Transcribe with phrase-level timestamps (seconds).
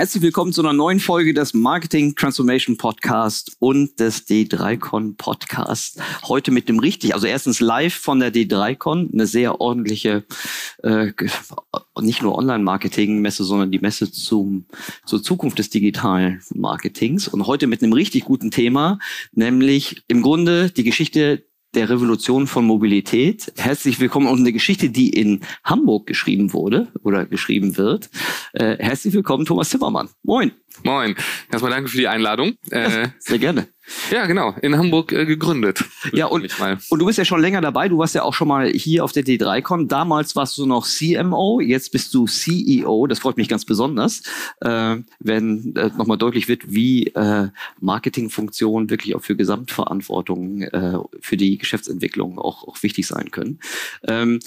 [0.00, 6.00] Herzlich willkommen zu einer neuen Folge des Marketing Transformation Podcast und des D3Con Podcast.
[6.22, 10.24] Heute mit dem richtig, also erstens live von der D3Con, eine sehr ordentliche,
[10.82, 11.12] äh,
[12.00, 14.64] nicht nur Online-Marketing-Messe, sondern die Messe zum,
[15.04, 17.28] zur Zukunft des digitalen Marketings.
[17.28, 18.98] Und heute mit einem richtig guten Thema,
[19.32, 23.52] nämlich im Grunde die Geschichte der Revolution von Mobilität.
[23.56, 28.10] Herzlich willkommen und eine Geschichte, die in Hamburg geschrieben wurde oder geschrieben wird.
[28.52, 30.08] Äh, herzlich willkommen, Thomas Zimmermann.
[30.22, 30.52] Moin.
[30.82, 31.14] Moin.
[31.50, 32.54] Erstmal danke für die Einladung.
[32.70, 33.68] Äh, sehr gerne.
[34.10, 34.54] Ja, genau.
[34.62, 35.84] In Hamburg äh, gegründet.
[36.12, 36.48] Ja, und,
[36.88, 37.88] und du bist ja schon länger dabei.
[37.88, 39.86] Du warst ja auch schon mal hier auf der D3Con.
[39.88, 43.06] Damals warst du noch CMO, jetzt bist du CEO.
[43.06, 44.22] Das freut mich ganz besonders,
[44.60, 47.48] äh, wenn äh, nochmal deutlich wird, wie äh,
[47.80, 53.60] Marketingfunktionen wirklich auch für Gesamtverantwortung äh, für die Geschäftsentwicklung auch, auch wichtig sein können.
[54.06, 54.40] Ähm,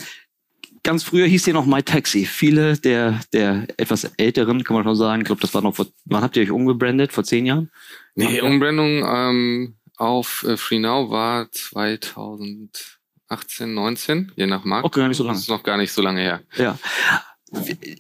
[0.84, 2.26] ganz früher hieß hier noch My Taxi.
[2.26, 5.88] Viele der, der etwas älteren, kann man schon sagen, ich glaube, das war noch vor,
[6.06, 7.14] wann habt ihr euch umgebrandet?
[7.14, 7.72] Vor zehn Jahren?
[8.16, 14.86] Nee, Umbrandung ähm, auf äh, FreeNow war 2018, 19, je nach Markt.
[14.86, 15.36] Okay, gar nicht so lange.
[15.36, 16.42] Das ist noch gar nicht so lange her.
[16.58, 16.78] Ja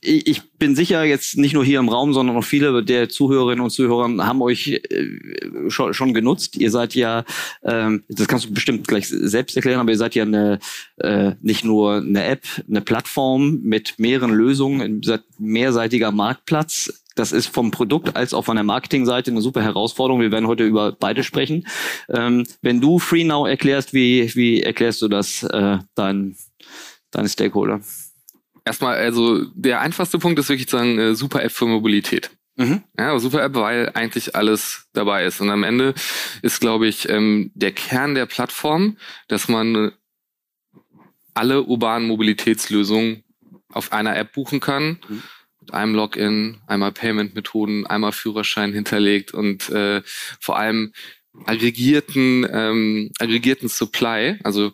[0.01, 3.69] ich bin sicher jetzt nicht nur hier im Raum, sondern auch viele der Zuhörerinnen und
[3.69, 6.57] Zuhörer haben euch äh, schon, genutzt.
[6.57, 7.23] Ihr seid ja,
[7.63, 10.59] ähm, das kannst du bestimmt gleich selbst erklären, aber ihr seid ja eine,
[10.97, 17.03] äh, nicht nur eine App, eine Plattform mit mehreren Lösungen, ein mehrseitiger Marktplatz.
[17.15, 20.21] Das ist vom Produkt als auch von der Marketingseite eine super Herausforderung.
[20.21, 21.67] Wir werden heute über beide sprechen.
[22.09, 26.35] Ähm, wenn du FreeNow erklärst, wie, wie erklärst du das äh, deinen
[27.11, 27.81] deine Stakeholder?
[28.65, 32.31] Erstmal, also der einfachste Punkt ist wirklich zu sagen, äh, super App für Mobilität.
[32.55, 32.83] Mhm.
[32.97, 35.41] Ja, super App, weil eigentlich alles dabei ist.
[35.41, 35.93] Und am Ende
[36.41, 38.97] ist, glaube ich, ähm, der Kern der Plattform,
[39.27, 39.91] dass man
[41.33, 43.23] alle urbanen Mobilitätslösungen
[43.69, 44.99] auf einer App buchen kann.
[45.07, 45.23] Mhm.
[45.61, 50.01] Mit einem Login, einmal Payment-Methoden, einmal Führerschein hinterlegt und äh,
[50.39, 50.93] vor allem
[51.45, 54.39] aggregierten, ähm, aggregierten Supply.
[54.43, 54.71] Also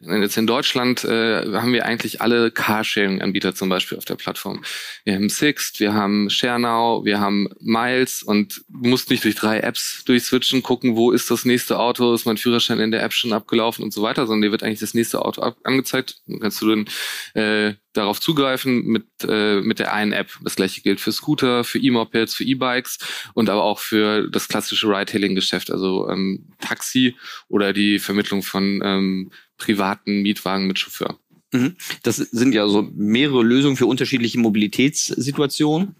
[0.00, 4.62] Jetzt in Deutschland äh, haben wir eigentlich alle Carsharing-Anbieter zum Beispiel auf der Plattform.
[5.04, 9.60] Wir haben Sixt, wir haben ShareNow, wir haben Miles und du musst nicht durch drei
[9.60, 13.32] Apps durchswitchen, gucken, wo ist das nächste Auto, ist mein Führerschein in der App schon
[13.32, 16.16] abgelaufen und so weiter, sondern dir wird eigentlich das nächste Auto angezeigt.
[16.26, 16.86] Dann kannst du dann
[17.34, 20.30] äh, darauf zugreifen mit, äh, mit der einen App.
[20.42, 22.98] Das gleiche gilt für Scooter, für E-Mopeds, für E-Bikes
[23.34, 27.16] und aber auch für das klassische Ride-Hailing-Geschäft, also ähm, Taxi
[27.48, 31.18] oder die Vermittlung von ähm, privaten Mietwagen mit Chauffeur.
[31.52, 31.76] Mhm.
[32.02, 35.94] Das sind ja so mehrere Lösungen für unterschiedliche Mobilitätssituationen.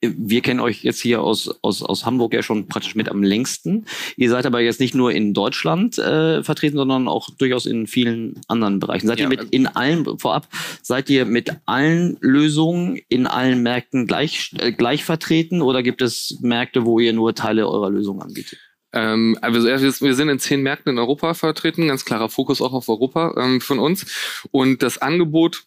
[0.00, 3.86] Wir kennen euch jetzt hier aus, aus, aus Hamburg ja schon praktisch mit am längsten.
[4.16, 8.40] Ihr seid aber jetzt nicht nur in Deutschland äh, vertreten, sondern auch durchaus in vielen
[8.48, 9.06] anderen Bereichen.
[9.06, 10.48] Seid ja, ihr mit in allen, vorab,
[10.82, 16.38] seid ihr mit allen Lösungen in allen Märkten gleich, äh, gleich vertreten oder gibt es
[16.40, 18.58] Märkte, wo ihr nur Teile eurer Lösung anbietet?
[18.92, 22.88] Ähm, also wir sind in zehn Märkten in Europa vertreten, ganz klarer Fokus auch auf
[22.88, 24.06] Europa ähm, von uns.
[24.50, 25.64] Und das Angebot,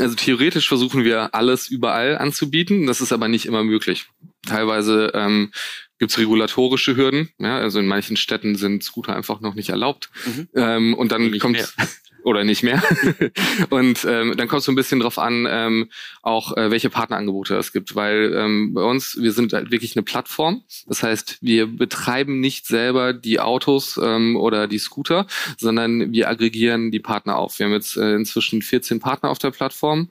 [0.00, 4.06] also theoretisch versuchen wir alles überall anzubieten, das ist aber nicht immer möglich.
[4.46, 5.52] Teilweise ähm,
[6.02, 7.28] gibt es regulatorische Hürden.
[7.38, 10.10] Ja, also in manchen Städten sind Scooter einfach noch nicht erlaubt.
[10.26, 10.48] Mhm.
[10.52, 11.72] Ähm, und dann kommt
[12.24, 12.82] oder nicht mehr.
[13.70, 17.54] und ähm, dann kommt es so ein bisschen drauf an, ähm, auch äh, welche Partnerangebote
[17.54, 20.64] es gibt, weil ähm, bei uns, wir sind halt wirklich eine Plattform.
[20.88, 26.90] Das heißt, wir betreiben nicht selber die Autos ähm, oder die Scooter, sondern wir aggregieren
[26.90, 27.60] die Partner auf.
[27.60, 30.08] Wir haben jetzt äh, inzwischen 14 Partner auf der Plattform.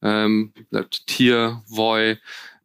[0.00, 0.54] Ähm,
[1.06, 2.16] Tier, Voy,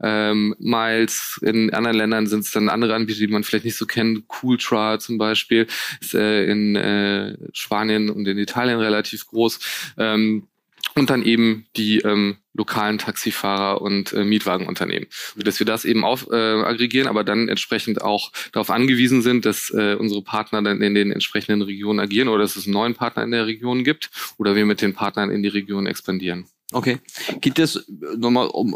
[0.02, 1.40] ähm, Miles.
[1.44, 4.28] In anderen Ländern sind es dann andere Anbieter, die man vielleicht nicht so kennt.
[4.28, 5.68] Cooltra zum Beispiel
[6.02, 9.60] ist äh, in äh, Spanien und in Italien relativ groß.
[9.98, 10.48] Ähm,
[10.96, 15.08] und dann eben die ähm, lokalen Taxifahrer und äh, Mietwagenunternehmen.
[15.38, 19.70] Dass wir das eben auf, äh, aggregieren, aber dann entsprechend auch darauf angewiesen sind, dass
[19.72, 23.24] äh, unsere Partner dann in den entsprechenden Regionen agieren oder dass es einen neuen Partner
[23.24, 26.48] in der Region gibt oder wir mit den Partnern in die Region expandieren.
[26.72, 27.00] Okay.
[27.42, 27.86] Gibt es
[28.16, 28.76] nochmal, um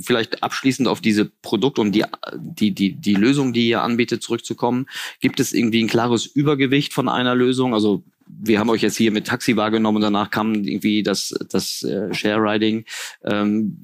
[0.00, 2.04] vielleicht abschließend auf diese Produkt und die,
[2.34, 4.86] die, die, die Lösung, die ihr anbietet, zurückzukommen,
[5.20, 7.74] gibt es irgendwie ein klares Übergewicht von einer Lösung?
[7.74, 11.82] Also wir haben euch jetzt hier mit Taxi wahrgenommen und danach kam irgendwie das, das
[11.82, 12.84] äh, Share-Riding.
[13.24, 13.80] Ähm,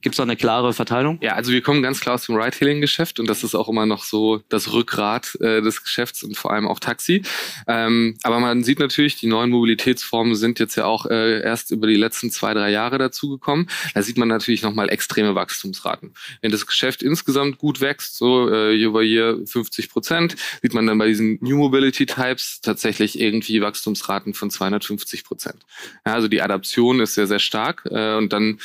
[0.00, 1.18] Gibt es da eine klare Verteilung?
[1.22, 4.04] Ja, also wir kommen ganz klar aus dem Ride-Hailing-Geschäft und das ist auch immer noch
[4.04, 7.22] so das Rückgrat äh, des Geschäfts und vor allem auch Taxi.
[7.66, 11.86] Ähm, aber man sieht natürlich, die neuen Mobilitätsformen sind jetzt ja auch äh, erst über
[11.86, 13.68] die letzten zwei, drei Jahre dazugekommen.
[13.94, 16.14] Da sieht man natürlich nochmal extreme Wachstumsraten.
[16.40, 20.86] Wenn das Geschäft insgesamt gut wächst, so äh, year by year 50 Prozent, sieht man
[20.86, 25.64] dann bei diesen New Mobility Types tatsächlich irgendwie Wachstumsraten von 250 Prozent.
[26.06, 28.60] Ja, also die Adaption ist sehr, sehr stark äh, und dann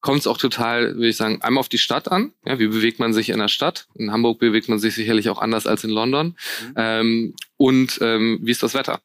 [0.00, 2.32] kommt es auch total, würde ich sagen, einmal auf die Stadt an.
[2.44, 3.86] Ja, wie bewegt man sich in der Stadt?
[3.94, 6.28] In Hamburg bewegt man sich sicherlich auch anders als in London.
[6.28, 6.74] Mhm.
[6.76, 9.00] Ähm, und ähm, wie ist das Wetter?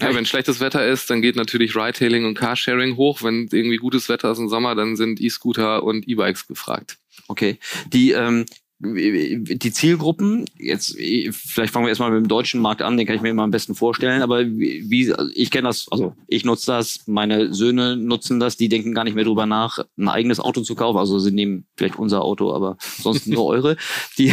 [0.00, 3.22] Ja, wenn schlechtes Wetter ist, dann geht natürlich Ride-Hailing und Carsharing hoch.
[3.22, 6.98] Wenn irgendwie gutes Wetter ist im Sommer, dann sind E-Scooter und E-Bikes gefragt.
[7.26, 7.58] Okay.
[7.92, 8.46] Die, ähm,
[8.82, 13.20] die Zielgruppen, jetzt vielleicht fangen wir erstmal mit dem deutschen Markt an, den kann ich
[13.20, 17.52] mir immer am besten vorstellen, aber wie ich kenne das, also ich nutze das, meine
[17.52, 20.96] Söhne nutzen das, die denken gar nicht mehr drüber nach, ein eigenes Auto zu kaufen,
[20.96, 23.76] also sie nehmen vielleicht unser Auto, aber sonst nur eure.
[24.16, 24.32] Die,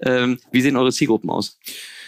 [0.00, 1.58] ähm, wie sehen eure Zielgruppen aus?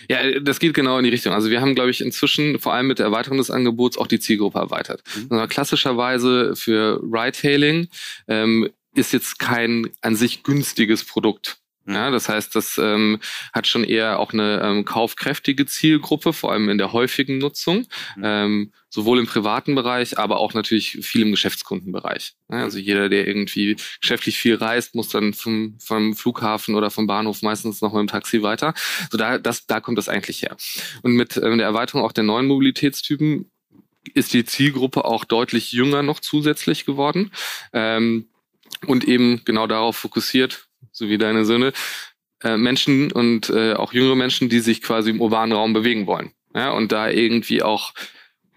[0.09, 1.33] Ja, das geht genau in die Richtung.
[1.33, 4.19] Also wir haben, glaube ich, inzwischen vor allem mit der Erweiterung des Angebots auch die
[4.19, 5.03] Zielgruppe erweitert.
[5.15, 5.27] Mhm.
[5.31, 7.89] Also klassischerweise für Ride-Hailing
[8.27, 11.61] ähm, ist jetzt kein an sich günstiges Produkt.
[11.85, 11.95] Mhm.
[11.95, 13.21] Ja, das heißt, das ähm,
[13.53, 18.23] hat schon eher auch eine ähm, kaufkräftige Zielgruppe, vor allem in der häufigen Nutzung, mhm.
[18.23, 22.35] ähm, sowohl im privaten Bereich, aber auch natürlich viel im Geschäftskundenbereich.
[22.51, 27.07] Ja, also jeder, der irgendwie geschäftlich viel reist, muss dann vom, vom Flughafen oder vom
[27.07, 28.75] Bahnhof meistens noch mit dem Taxi weiter.
[29.11, 30.57] So da, das, da kommt das eigentlich her.
[31.03, 33.51] Und mit ähm, der Erweiterung auch der neuen Mobilitätstypen
[34.15, 37.31] ist die Zielgruppe auch deutlich jünger noch zusätzlich geworden.
[37.73, 38.30] Ähm,
[38.87, 41.73] und eben genau darauf fokussiert, so wie deine Söhne,
[42.43, 46.33] äh, Menschen und äh, auch jüngere Menschen, die sich quasi im urbanen Raum bewegen wollen.
[46.55, 47.93] Ja, und da irgendwie auch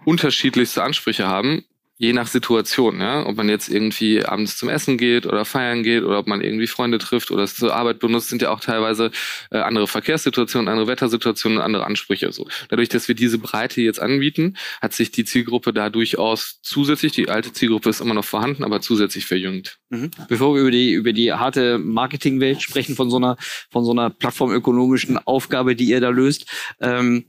[0.05, 1.65] unterschiedlichste Ansprüche haben,
[1.97, 6.03] je nach Situation, ja, ob man jetzt irgendwie abends zum Essen geht oder feiern geht
[6.03, 9.11] oder ob man irgendwie Freunde trifft oder es zur Arbeit benutzt, sind ja auch teilweise
[9.51, 12.47] äh, andere Verkehrssituationen, andere Wettersituationen, andere Ansprüche so.
[12.69, 17.29] Dadurch, dass wir diese Breite jetzt anbieten, hat sich die Zielgruppe da durchaus zusätzlich, die
[17.29, 19.77] alte Zielgruppe ist immer noch vorhanden, aber zusätzlich verjüngt.
[19.89, 20.09] Mhm.
[20.27, 23.37] Bevor wir über die über die harte Marketingwelt sprechen von so einer
[23.69, 26.47] von so einer plattformökonomischen Aufgabe, die ihr da löst,
[26.81, 27.25] ähm,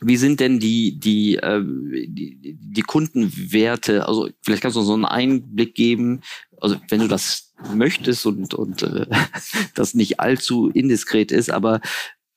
[0.00, 4.06] wie sind denn die, die, äh, die, die Kundenwerte?
[4.06, 6.22] Also vielleicht kannst du so einen Einblick geben,
[6.60, 9.06] also wenn du das möchtest und, und äh,
[9.74, 11.80] das nicht allzu indiskret ist, aber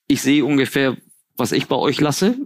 [0.07, 0.97] ich sehe ungefähr,
[1.37, 2.37] was ich bei euch lasse.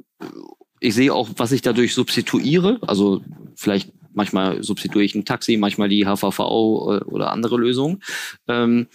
[0.80, 2.80] Ich sehe auch, was ich dadurch substituiere.
[2.82, 3.22] Also
[3.56, 8.02] vielleicht manchmal substituiere ich ein Taxi, manchmal die HVV äh, oder andere Lösungen.
[8.48, 8.88] Ähm,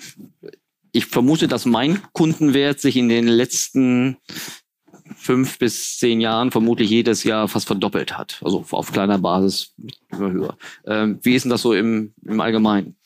[0.92, 4.16] ich vermute, dass mein Kundenwert sich in den letzten
[5.24, 8.40] fünf bis zehn Jahren vermutlich jedes Jahr fast verdoppelt hat.
[8.44, 9.74] Also auf kleiner Basis
[10.12, 10.58] immer höher.
[10.86, 12.96] Ähm, wie ist denn das so im, im Allgemeinen?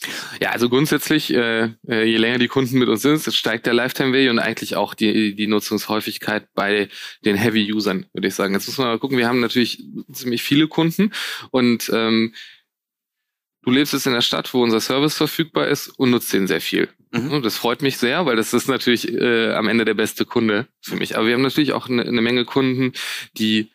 [0.41, 4.13] Ja, also grundsätzlich, äh, äh je länger die Kunden mit uns sind, steigt der Lifetime
[4.13, 6.89] Value und eigentlich auch die, die Nutzungshäufigkeit bei
[7.25, 8.55] den Heavy-Usern, würde ich sagen.
[8.55, 11.13] Jetzt muss man mal gucken, wir haben natürlich ziemlich viele Kunden
[11.51, 12.35] und ähm,
[13.69, 16.63] du lebst jetzt in der Stadt, wo unser Service verfügbar ist und nutzt den sehr
[16.63, 16.89] viel.
[17.13, 17.43] Mhm.
[17.43, 20.97] Das freut mich sehr, weil das ist natürlich äh, am Ende der beste Kunde für
[20.97, 21.17] mich.
[21.17, 22.93] Aber wir haben natürlich auch eine, eine Menge Kunden,
[23.37, 23.69] die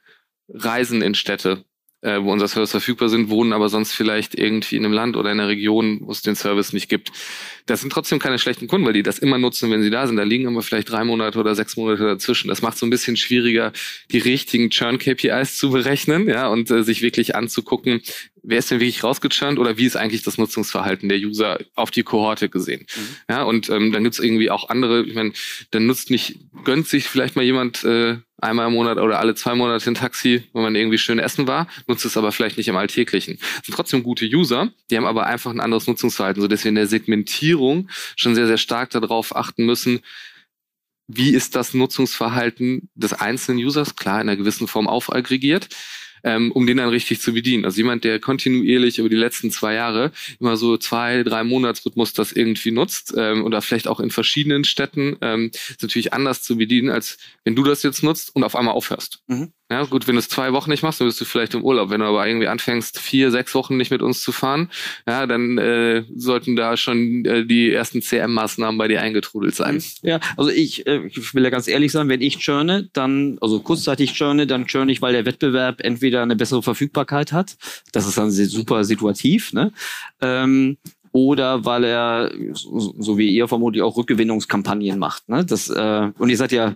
[0.50, 1.64] reisen in Städte,
[2.02, 5.32] äh, wo unser Service verfügbar sind, wohnen aber sonst vielleicht irgendwie in einem Land oder
[5.32, 7.12] in einer Region, wo es den Service nicht gibt.
[7.68, 10.18] Das sind trotzdem keine schlechten Kunden, weil die das immer nutzen, wenn sie da sind.
[10.18, 12.48] Da liegen aber vielleicht drei Monate oder sechs Monate dazwischen.
[12.48, 13.72] Das macht so ein bisschen schwieriger,
[14.12, 18.02] die richtigen Churn-KPIs zu berechnen, ja, und äh, sich wirklich anzugucken,
[18.44, 22.04] wer ist denn wirklich rausgechurnt oder wie ist eigentlich das Nutzungsverhalten der User auf die
[22.04, 22.86] Kohorte gesehen.
[22.96, 23.16] Mhm.
[23.30, 25.32] Ja, und ähm, dann gibt's irgendwie auch andere, ich meine,
[25.72, 29.56] dann nutzt nicht, gönnt sich vielleicht mal jemand äh, einmal im Monat oder alle zwei
[29.56, 32.76] Monate ein Taxi, wenn man irgendwie schön essen war, nutzt es aber vielleicht nicht im
[32.76, 33.38] Alltäglichen.
[33.40, 36.76] Das sind trotzdem gute User, die haben aber einfach ein anderes Nutzungsverhalten, sodass wir in
[36.76, 40.02] der Segmentierung schon sehr, sehr stark darauf achten müssen,
[41.08, 45.70] wie ist das Nutzungsverhalten des einzelnen Users, klar in einer gewissen Form aufaggregiert,
[46.24, 47.66] ähm, um den dann richtig zu bedienen.
[47.66, 52.32] Also jemand, der kontinuierlich über die letzten zwei Jahre immer so zwei, drei Monatsrhythmus das
[52.32, 56.90] irgendwie nutzt ähm, oder vielleicht auch in verschiedenen Städten, ähm, ist natürlich anders zu bedienen,
[56.90, 59.22] als wenn du das jetzt nutzt und auf einmal aufhörst.
[59.28, 59.52] Mhm.
[59.74, 61.90] Ja, gut, wenn du es zwei Wochen nicht machst, dann bist du vielleicht im Urlaub.
[61.90, 64.70] Wenn du aber irgendwie anfängst, vier, sechs Wochen nicht mit uns zu fahren,
[65.08, 69.78] ja, dann äh, sollten da schon äh, die ersten CM-Maßnahmen bei dir eingetrudelt sein.
[69.78, 69.82] Mhm.
[70.04, 73.62] Ja, also ich, äh, ich will ja ganz ehrlich sein, wenn ich churne, dann, also
[73.62, 77.58] kurzzeitig churne, dann churne ich, weil der Wettbewerb entweder eine bessere Verfügbarkeit hat.
[77.94, 79.72] Das ist dann super situativ, ne?
[80.22, 80.78] Ähm,
[81.14, 85.30] oder weil er, so wie ihr vermutlich auch Rückgewinnungskampagnen macht.
[85.30, 85.44] Ne?
[85.44, 86.76] Das, äh, und ihr seid ja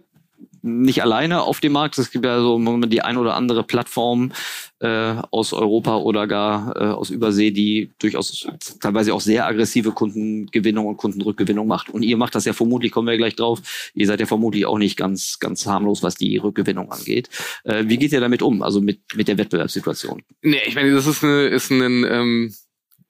[0.67, 1.97] nicht alleine auf dem Markt.
[1.97, 4.31] Es gibt ja so die ein oder andere Plattform
[4.79, 8.47] äh, aus Europa oder gar äh, aus Übersee, die durchaus
[8.79, 11.89] teilweise auch sehr aggressive Kundengewinnung und Kundenrückgewinnung macht.
[11.89, 14.77] Und ihr macht das ja vermutlich, kommen wir gleich drauf, ihr seid ja vermutlich auch
[14.77, 17.29] nicht ganz, ganz harmlos, was die Rückgewinnung angeht.
[17.63, 20.23] Äh, wie geht ihr damit um, also mit, mit der Wettbewerbssituation?
[20.41, 22.53] Nee, ich meine, das ist, eine, ist ein ähm,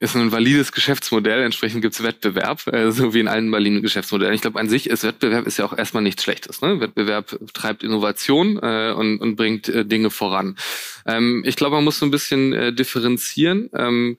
[0.00, 4.34] ist ein valides Geschäftsmodell, entsprechend gibt es Wettbewerb, äh, so wie in allen validen Geschäftsmodellen.
[4.34, 6.60] Ich glaube, an sich ist Wettbewerb ist ja auch erstmal nichts Schlechtes.
[6.60, 6.80] Ne?
[6.80, 10.56] Wettbewerb treibt Innovation äh, und, und bringt äh, Dinge voran.
[11.04, 13.70] Ähm, ich glaube, man muss so ein bisschen äh, differenzieren.
[13.74, 14.18] Ähm,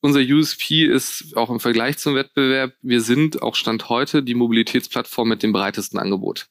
[0.00, 5.28] unser USP ist auch im Vergleich zum Wettbewerb, wir sind auch Stand heute die Mobilitätsplattform
[5.28, 6.48] mit dem breitesten Angebot.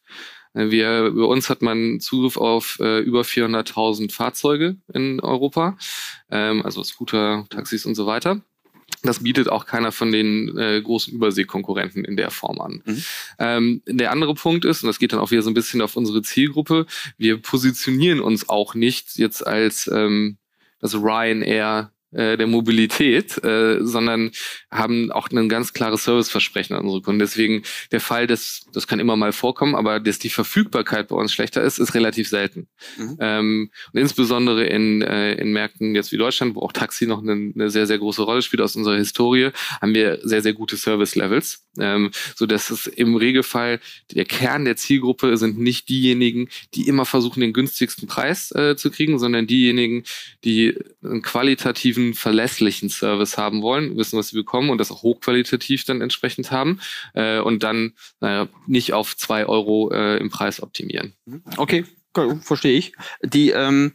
[0.54, 5.78] Wir, bei uns hat man Zugriff auf äh, über 400.000 Fahrzeuge in Europa,
[6.30, 8.42] ähm, also Scooter, Taxis und so weiter.
[9.02, 12.82] Das bietet auch keiner von den äh, großen Überseekonkurrenten in der Form an.
[12.86, 13.04] Mhm.
[13.40, 15.98] Ähm, der andere Punkt ist, und das geht dann auch wieder so ein bisschen auf
[15.98, 16.86] unsere Zielgruppe,
[17.18, 20.38] wir positionieren uns auch nicht jetzt als ähm,
[20.80, 24.32] das Ryanair äh, der Mobilität, äh, sondern
[24.72, 27.20] haben auch ein ganz klares Serviceversprechen an unsere Kunden.
[27.20, 31.34] Deswegen der Fall, dass das kann immer mal vorkommen, aber dass die Verfügbarkeit bei uns
[31.34, 32.68] schlechter ist, ist relativ selten.
[32.98, 33.18] Mhm.
[33.20, 37.54] Ähm, und insbesondere in, äh, in Märkten jetzt wie Deutschland, wo auch Taxi noch eine,
[37.54, 39.50] eine sehr, sehr große Rolle spielt aus unserer Historie,
[39.82, 43.80] haben wir sehr, sehr gute Service-Levels, ähm, so dass es im Regelfall
[44.12, 48.92] der Kern der Zielgruppe sind nicht diejenigen, die immer versuchen, den günstigsten Preis äh, zu
[48.92, 50.04] kriegen, sondern diejenigen,
[50.44, 55.04] die einen qualitativen guten, verlässlichen Service haben wollen, wissen, was sie bekommen und das auch
[55.04, 56.80] hochqualitativ dann entsprechend haben
[57.14, 61.14] äh, und dann naja, nicht auf zwei Euro äh, im Preis optimieren.
[61.58, 61.86] Okay,
[62.42, 62.94] verstehe ich.
[63.24, 63.94] Die ähm,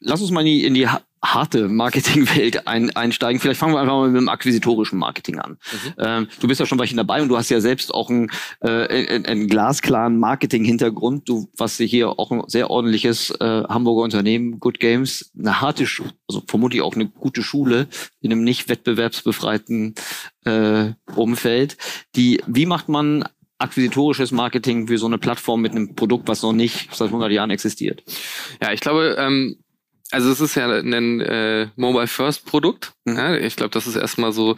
[0.00, 0.88] Lass uns mal in die, in die
[1.22, 3.40] harte Marketingwelt ein, einsteigen.
[3.40, 5.52] Vielleicht fangen wir einfach mal mit dem akquisitorischen Marketing an.
[5.52, 5.94] Mhm.
[5.98, 9.22] Ähm, du bist ja schon welchen dabei und du hast ja selbst auch einen, äh,
[9.24, 11.28] einen glasklaren Marketing-Hintergrund.
[11.28, 16.04] Du was hier auch ein sehr ordentliches äh, Hamburger Unternehmen, Good Games, eine harte, Schu
[16.28, 17.88] also vermutlich auch eine gute Schule
[18.20, 19.94] in einem nicht wettbewerbsbefreiten
[20.44, 21.76] äh, Umfeld.
[22.16, 23.24] Die, wie macht man
[23.58, 27.50] akquisitorisches Marketing für so eine Plattform mit einem Produkt, was noch nicht seit 100 Jahren
[27.50, 28.04] existiert?
[28.62, 29.58] Ja, ich glaube, ähm
[30.10, 32.92] also es ist ja ein äh, Mobile First Produkt.
[33.04, 33.16] Mhm.
[33.16, 34.56] Ja, ich glaube, das ist erstmal so,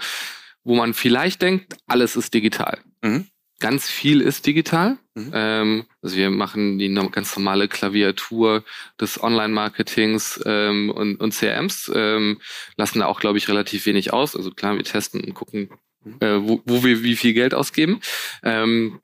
[0.65, 2.79] wo man vielleicht denkt, alles ist digital.
[3.03, 3.27] Mhm.
[3.59, 4.97] Ganz viel ist digital.
[5.15, 5.31] Mhm.
[5.35, 8.65] Ähm, also wir machen die ganz normale Klaviatur
[8.99, 12.41] des Online-Marketings ähm, und, und CRMs, ähm,
[12.77, 14.35] lassen da auch, glaube ich, relativ wenig aus.
[14.35, 15.69] Also klar, wir testen und gucken,
[16.05, 16.17] mhm.
[16.21, 18.01] äh, wo, wo wir wie viel Geld ausgeben.
[18.43, 19.01] Ähm,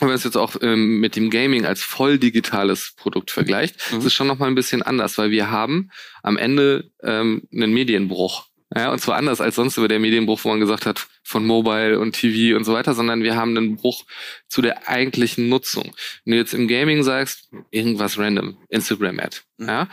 [0.00, 3.98] wenn man es jetzt auch ähm, mit dem Gaming als voll digitales Produkt vergleicht, mhm.
[3.98, 5.90] ist es schon nochmal ein bisschen anders, weil wir haben
[6.22, 8.46] am Ende ähm, einen Medienbruch.
[8.74, 11.98] Ja, und zwar anders als sonst über der Medienbruch, wo man gesagt hat, von Mobile
[11.98, 14.04] und TV und so weiter, sondern wir haben einen Bruch
[14.48, 15.92] zu der eigentlichen Nutzung.
[16.24, 19.66] Wenn du jetzt im Gaming sagst, irgendwas random, Instagram-Ad, mhm.
[19.66, 19.88] ja,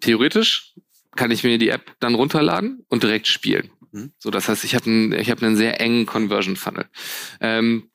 [0.00, 0.74] theoretisch
[1.14, 3.70] kann ich mir die App dann runterladen und direkt spielen.
[3.92, 4.12] Mhm.
[4.18, 6.86] So, das heißt, ich habe einen, ich habe einen sehr engen Conversion Funnel.
[7.40, 7.90] Ähm,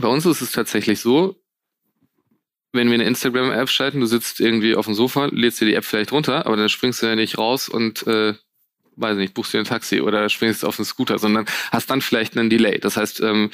[0.00, 1.40] bei uns ist es tatsächlich so,
[2.72, 5.84] wenn wir eine Instagram-App schalten, du sitzt irgendwie auf dem Sofa, lädst dir die App
[5.84, 8.34] vielleicht runter, aber dann springst du ja nicht raus und äh,
[8.96, 12.36] weiß nicht, buchst dir ein Taxi oder springst auf den Scooter, sondern hast dann vielleicht
[12.36, 12.78] einen Delay.
[12.78, 13.50] Das heißt, ähm,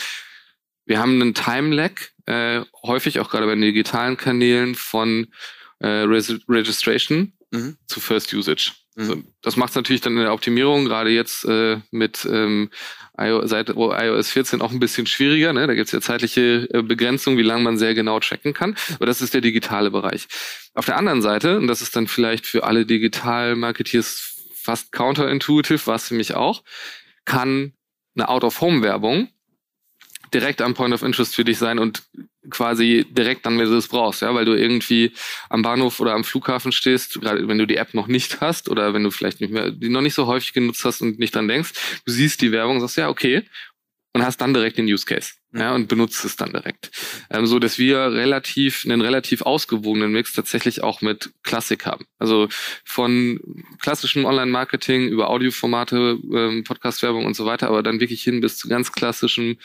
[0.84, 1.92] wir haben einen Time-Lag,
[2.26, 5.28] äh, häufig auch gerade bei den digitalen Kanälen von
[5.78, 7.76] äh, Registration mhm.
[7.86, 8.72] zu First Usage.
[8.96, 9.04] Mhm.
[9.04, 12.70] So, das macht es natürlich dann in der Optimierung, gerade jetzt äh, mit ähm,
[13.18, 15.52] iOS, seit iOS 14 auch ein bisschen schwieriger.
[15.52, 15.66] Ne?
[15.66, 18.74] Da gibt es ja zeitliche äh, Begrenzungen, wie lange man sehr genau tracken kann.
[18.94, 20.26] Aber das ist der digitale Bereich.
[20.74, 26.08] Auf der anderen Seite, und das ist dann vielleicht für alle Digital-Marketeers fast counterintuitive, was
[26.08, 26.62] für mich auch,
[27.24, 27.74] kann
[28.16, 29.28] eine Out-of-Home-Werbung
[30.32, 32.02] direkt am Point of Interest für dich sein und
[32.50, 35.12] quasi direkt dann, wenn du es brauchst, ja, weil du irgendwie
[35.48, 38.94] am Bahnhof oder am Flughafen stehst, gerade wenn du die App noch nicht hast oder
[38.94, 41.48] wenn du vielleicht nicht mehr, die noch nicht so häufig genutzt hast und nicht dran
[41.48, 41.72] denkst,
[42.04, 43.44] du siehst die Werbung, sagst ja, okay,
[44.16, 45.34] und hast dann direkt den Use Case.
[45.52, 46.90] Ja, und benutzt es dann direkt.
[47.30, 52.06] Ähm, so dass wir relativ, einen relativ ausgewogenen Mix tatsächlich auch mit Klassik haben.
[52.18, 52.48] Also
[52.84, 53.38] von
[53.80, 58.68] klassischem Online-Marketing über Audioformate, ähm, Podcast-Werbung und so weiter, aber dann wirklich hin bis zu
[58.68, 59.58] ganz klassischem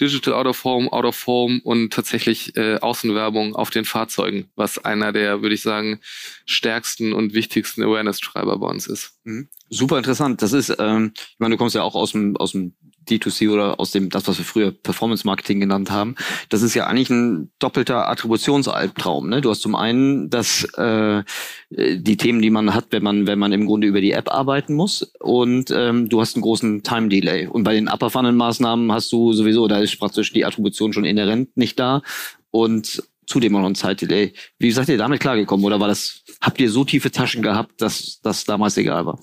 [0.00, 4.78] Digital Out of Home, Out of Home und tatsächlich äh, Außenwerbung auf den Fahrzeugen, was
[4.78, 6.00] einer der, würde ich sagen,
[6.44, 9.18] stärksten und wichtigsten Awareness-Treiber bei uns ist.
[9.24, 9.48] Mhm.
[9.68, 10.42] Super interessant.
[10.42, 12.76] Das ist, ähm, ich meine, du kommst ja auch aus dem, aus dem
[13.08, 16.14] D2C oder aus dem, das, was wir früher Performance Marketing genannt haben.
[16.48, 19.28] Das ist ja eigentlich ein doppelter Attributionsalbtraum.
[19.28, 19.40] Ne?
[19.40, 21.22] Du hast zum einen das, äh,
[21.70, 24.74] die Themen, die man hat, wenn man, wenn man im Grunde über die App arbeiten
[24.74, 27.46] muss und ähm, du hast einen großen Time Delay.
[27.46, 31.04] Und bei den Upper Funnel Maßnahmen hast du sowieso, da ist praktisch die Attribution schon
[31.04, 32.02] inhärent nicht da
[32.50, 34.32] und zudem auch noch ein Zeitdelay.
[34.58, 35.64] Wie seid ihr damit klargekommen?
[35.64, 39.18] Oder war das, habt ihr so tiefe Taschen gehabt, dass das damals egal war?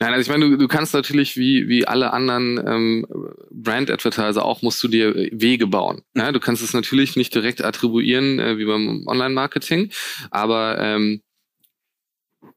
[0.00, 3.06] Nein, also ich meine, du, du kannst natürlich wie, wie alle anderen ähm,
[3.50, 6.02] Brand-Advertiser auch, musst du dir Wege bauen.
[6.16, 9.90] Ja, du kannst es natürlich nicht direkt attribuieren, äh, wie beim Online-Marketing,
[10.30, 11.22] aber ähm,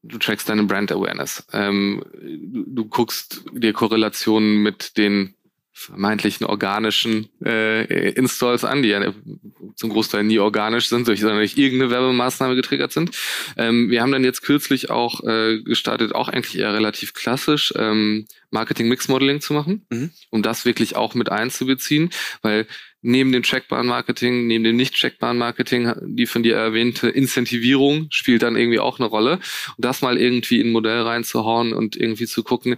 [0.03, 1.45] du trackst deine Brand Awareness.
[1.51, 5.35] Ähm, du, du guckst dir Korrelationen mit den
[5.77, 9.13] vermeintlichen organischen äh, Installs an, die ja
[9.75, 13.11] zum Großteil nie organisch sind, sondern durch irgendeine Werbemaßnahme getriggert sind.
[13.57, 18.25] Ähm, wir haben dann jetzt kürzlich auch äh, gestartet, auch eigentlich eher relativ klassisch, ähm,
[18.51, 20.11] Marketing Mix Modeling zu machen, mhm.
[20.29, 22.09] um das wirklich auch mit einzubeziehen,
[22.41, 22.67] weil
[23.01, 28.43] neben dem trackbaren Marketing, neben dem nicht trackbaren Marketing, die von dir erwähnte Incentivierung spielt
[28.43, 29.39] dann irgendwie auch eine Rolle.
[29.75, 32.77] Und das mal irgendwie in ein Modell reinzuhauen und irgendwie zu gucken,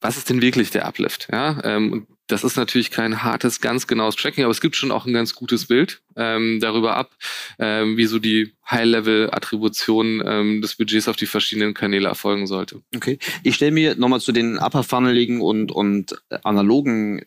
[0.00, 1.28] was ist denn wirklich der Uplift?
[1.32, 4.90] Ja, ähm, und das ist natürlich kein hartes, ganz genaues Tracking, aber es gibt schon
[4.90, 7.16] auch ein ganz gutes Bild ähm, darüber ab,
[7.58, 12.82] ähm, wie so die High-Level-Attribution ähm, des Budgets auf die verschiedenen Kanäle erfolgen sollte.
[12.94, 13.18] Okay.
[13.44, 17.24] Ich stelle mir nochmal zu den upper-funneligen und, und analogen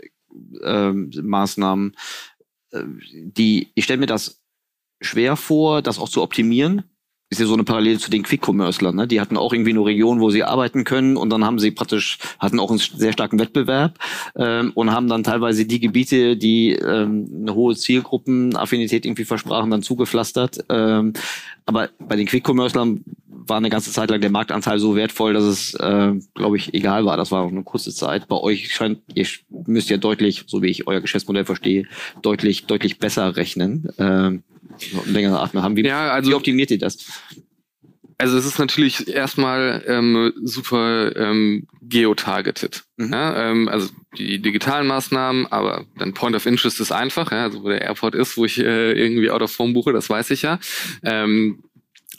[0.64, 1.96] ähm, Maßnahmen,
[2.72, 4.42] äh, die, ich stelle mir das
[5.02, 6.84] schwer vor, das auch zu optimieren
[7.30, 9.08] ist ja so eine Parallele zu den Quick-Commercelern, ne?
[9.08, 12.18] Die hatten auch irgendwie eine Region, wo sie arbeiten können und dann haben sie praktisch,
[12.40, 14.00] hatten auch einen sehr starken Wettbewerb
[14.36, 19.84] ähm, und haben dann teilweise die Gebiete, die ähm, eine hohe Zielgruppenaffinität irgendwie versprachen, dann
[19.84, 20.66] zugepflastert.
[20.70, 21.14] Ähm,
[21.70, 25.76] aber bei den Quick-Commercelern war eine ganze Zeit lang der Marktanteil so wertvoll, dass es,
[25.76, 27.16] äh, glaube ich, egal war.
[27.16, 28.28] Das war auch eine kurze Zeit.
[28.28, 29.28] Bei euch scheint, ihr
[29.68, 31.86] müsst ja deutlich, so wie ich euer Geschäftsmodell verstehe,
[32.24, 33.90] deutlich, deutlich besser rechnen.
[34.00, 34.42] Ähm,
[35.06, 35.76] längere Atme haben.
[35.76, 36.98] Wie, ja, also, wie optimiert ihr das?
[38.20, 42.84] Also es ist natürlich erstmal ähm, super ähm, geotargeted.
[42.98, 43.14] Mhm.
[43.14, 47.64] Ja, ähm, also die digitalen Maßnahmen, aber dann Point of Interest ist einfach, ja, also
[47.64, 50.42] wo der Airport ist, wo ich äh, irgendwie out of form buche, das weiß ich
[50.42, 50.60] ja.
[51.02, 51.64] Ähm,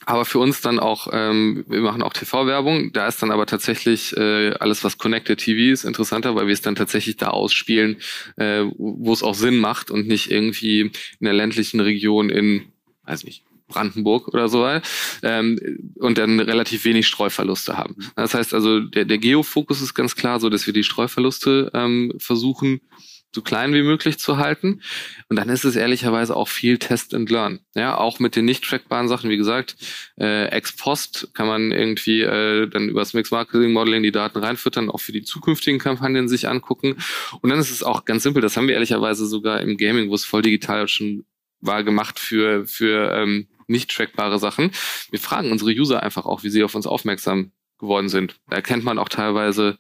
[0.07, 4.17] aber für uns dann auch, ähm, wir machen auch TV-Werbung, da ist dann aber tatsächlich
[4.17, 7.99] äh, alles, was Connected TV ist, interessanter, weil wir es dann tatsächlich da ausspielen,
[8.37, 12.73] äh, wo es auch Sinn macht und nicht irgendwie in der ländlichen Region in,
[13.05, 14.61] weiß nicht, Brandenburg oder so,
[15.23, 15.59] ähm,
[15.99, 17.97] und dann relativ wenig Streuverluste haben.
[18.17, 22.13] Das heißt also, der, der Geofokus ist ganz klar so, dass wir die Streuverluste ähm,
[22.19, 22.81] versuchen
[23.35, 24.83] so klein wie möglich zu halten.
[25.29, 27.61] Und dann ist es ehrlicherweise auch viel Test and Learn.
[27.75, 29.77] Ja, auch mit den nicht trackbaren Sachen, wie gesagt,
[30.19, 34.39] äh, ex post kann man irgendwie äh, dann über das Mix Marketing Modeling die Daten
[34.39, 36.97] reinfüttern, auch für die zukünftigen Kampagnen sich angucken.
[37.41, 40.15] Und dann ist es auch ganz simpel, das haben wir ehrlicherweise sogar im Gaming, wo
[40.15, 41.25] es voll digital schon
[41.61, 44.71] war, gemacht für, für ähm, nicht trackbare Sachen.
[45.11, 48.37] Wir fragen unsere User einfach auch, wie sie auf uns aufmerksam geworden sind.
[48.49, 49.79] Da erkennt man auch teilweise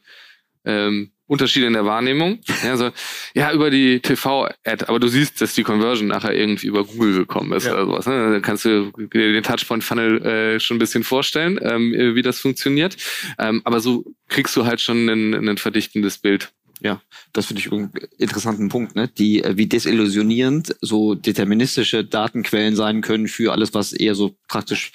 [0.64, 2.40] ähm, Unterschiede in der Wahrnehmung.
[2.64, 2.90] Ja, so,
[3.34, 7.52] ja über die TV-Ad, aber du siehst, dass die Conversion nachher irgendwie über Google gekommen
[7.52, 7.72] ist ja.
[7.72, 8.06] oder sowas.
[8.06, 8.32] Ne?
[8.32, 12.96] Dann kannst du dir den Touchpoint-Funnel äh, schon ein bisschen vorstellen, ähm, wie das funktioniert.
[13.38, 16.52] Ähm, aber so kriegst du halt schon ein, ein verdichtendes Bild.
[16.82, 19.06] Ja, das finde ich einen interessanten Punkt, ne?
[19.06, 24.92] Die, äh, wie desillusionierend so deterministische Datenquellen sein können für alles, was eher so praktisch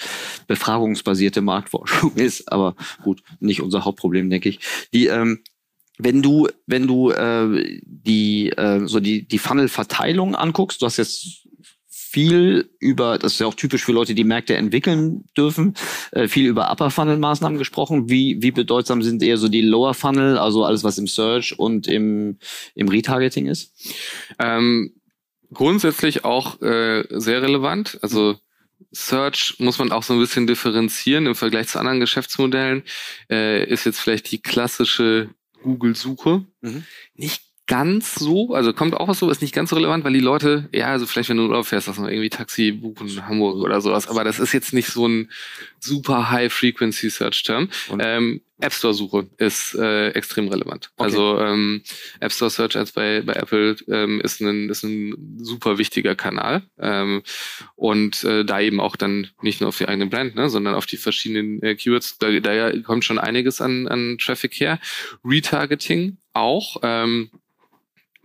[0.48, 2.52] befragungsbasierte Marktforschung ist.
[2.52, 4.60] Aber gut, nicht unser Hauptproblem, denke ich.
[4.94, 5.44] Die, ähm,
[5.98, 11.48] wenn du, wenn du äh, die, äh, so die, die Funnel-Verteilung anguckst, du hast jetzt
[12.16, 15.74] viel über, das ist ja auch typisch für Leute, die Märkte entwickeln dürfen,
[16.14, 18.10] äh, viel über Upper Funnel Maßnahmen gesprochen.
[18.10, 21.90] Wie, wie bedeutsam sind eher so die Lower Funnel, also alles, was im Search und
[21.90, 22.38] im,
[22.74, 23.74] im Retargeting ist?
[24.40, 24.94] Ähm,
[25.54, 28.00] grundsätzlich auch äh, sehr relevant.
[28.02, 28.38] Also
[28.94, 32.84] Search muss man auch so ein bisschen differenzieren im Vergleich zu anderen Geschäftsmodellen.
[33.30, 35.32] Äh, ist jetzt vielleicht die klassische
[35.64, 36.46] Google-Suche.
[36.62, 36.86] Mhm.
[37.16, 40.20] Nicht ganz so, also kommt auch was so, ist nicht ganz so relevant, weil die
[40.20, 43.58] Leute, ja, also vielleicht wenn du Urlaub fährst, dass man irgendwie Taxi buchen in Hamburg
[43.58, 45.32] oder sowas, aber das ist jetzt nicht so ein
[45.80, 47.70] super High-Frequency-Search-Term.
[48.00, 50.92] Ähm, App Store-Suche ist äh, extrem relevant.
[50.96, 51.04] Okay.
[51.04, 51.82] Also ähm,
[52.20, 56.64] App Store Search als bei, bei Apple ähm, ist, ein, ist ein super wichtiger Kanal
[56.80, 57.24] ähm,
[57.76, 60.86] und äh, da eben auch dann nicht nur auf die eigene Brand, ne, sondern auf
[60.86, 62.18] die verschiedenen äh, Keywords.
[62.20, 64.80] Da, da kommt schon einiges an, an Traffic her.
[65.24, 66.78] Retargeting auch.
[66.84, 67.30] Ähm,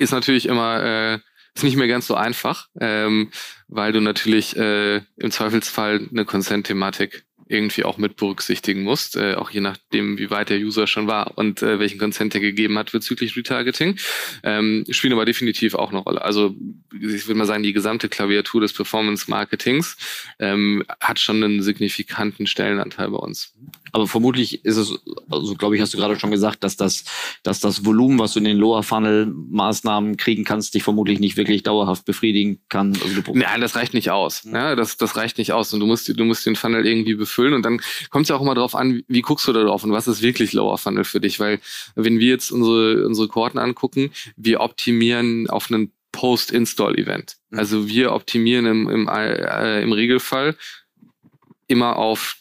[0.00, 1.18] ist natürlich immer äh,
[1.54, 3.30] ist nicht mehr ganz so einfach, ähm,
[3.68, 9.50] weil du natürlich äh, im Zweifelsfall eine Consent-Thematik irgendwie auch mit berücksichtigen musst, äh, auch
[9.50, 12.92] je nachdem, wie weit der User schon war und äh, welchen Consent er gegeben hat
[12.92, 13.98] bezüglich Retargeting,
[14.44, 16.22] ähm, spielen aber definitiv auch eine Rolle.
[16.22, 16.54] Also
[16.92, 19.96] ich würde mal sagen, die gesamte Klaviatur des Performance-Marketings
[20.38, 23.52] ähm, hat schon einen signifikanten Stellenanteil bei uns.
[23.92, 24.94] Aber vermutlich ist es,
[25.30, 27.04] also glaube ich, hast du gerade schon gesagt, dass das,
[27.42, 31.36] dass das Volumen, was du in den Lower Funnel Maßnahmen kriegen kannst, dich vermutlich nicht
[31.36, 32.96] wirklich dauerhaft befriedigen kann.
[33.02, 34.42] Also Nein, das reicht nicht aus.
[34.44, 35.72] Ja, das, das reicht nicht aus.
[35.72, 37.54] Und du musst, du musst den Funnel irgendwie befüllen.
[37.54, 39.92] Und dann kommt es ja auch immer darauf an, wie guckst du da drauf und
[39.92, 41.40] was ist wirklich Lower Funnel für dich?
[41.40, 41.60] Weil
[41.94, 47.36] wenn wir jetzt unsere, unsere Kohorten angucken, wir optimieren auf einen Post-Install-Event.
[47.50, 47.58] Mhm.
[47.58, 50.56] Also wir optimieren im, im, äh, im Regelfall
[51.66, 52.36] immer auf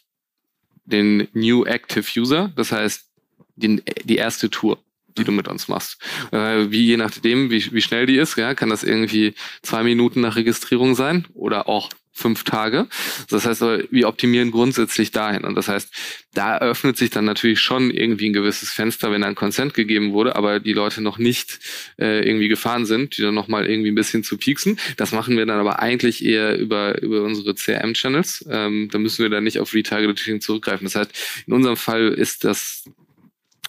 [0.92, 3.10] den New Active User, das heißt
[3.56, 4.80] den, die erste Tour
[5.20, 6.02] die du mit uns machst.
[6.32, 10.22] Äh, wie je nachdem, wie, wie schnell die ist, ja, kann das irgendwie zwei Minuten
[10.22, 12.88] nach Registrierung sein oder auch fünf Tage.
[13.30, 15.46] Das heißt, wir optimieren grundsätzlich dahin.
[15.46, 15.90] Und das heißt,
[16.34, 20.36] da öffnet sich dann natürlich schon irgendwie ein gewisses Fenster, wenn ein Consent gegeben wurde,
[20.36, 21.60] aber die Leute noch nicht
[21.98, 24.78] äh, irgendwie gefahren sind, die dann nochmal irgendwie ein bisschen zu pieksen.
[24.98, 28.46] Das machen wir dann aber eigentlich eher über, über unsere CRM-Channels.
[28.50, 30.86] Ähm, da müssen wir dann nicht auf Retargeting zurückgreifen.
[30.86, 31.12] Das heißt,
[31.48, 32.84] in unserem Fall ist das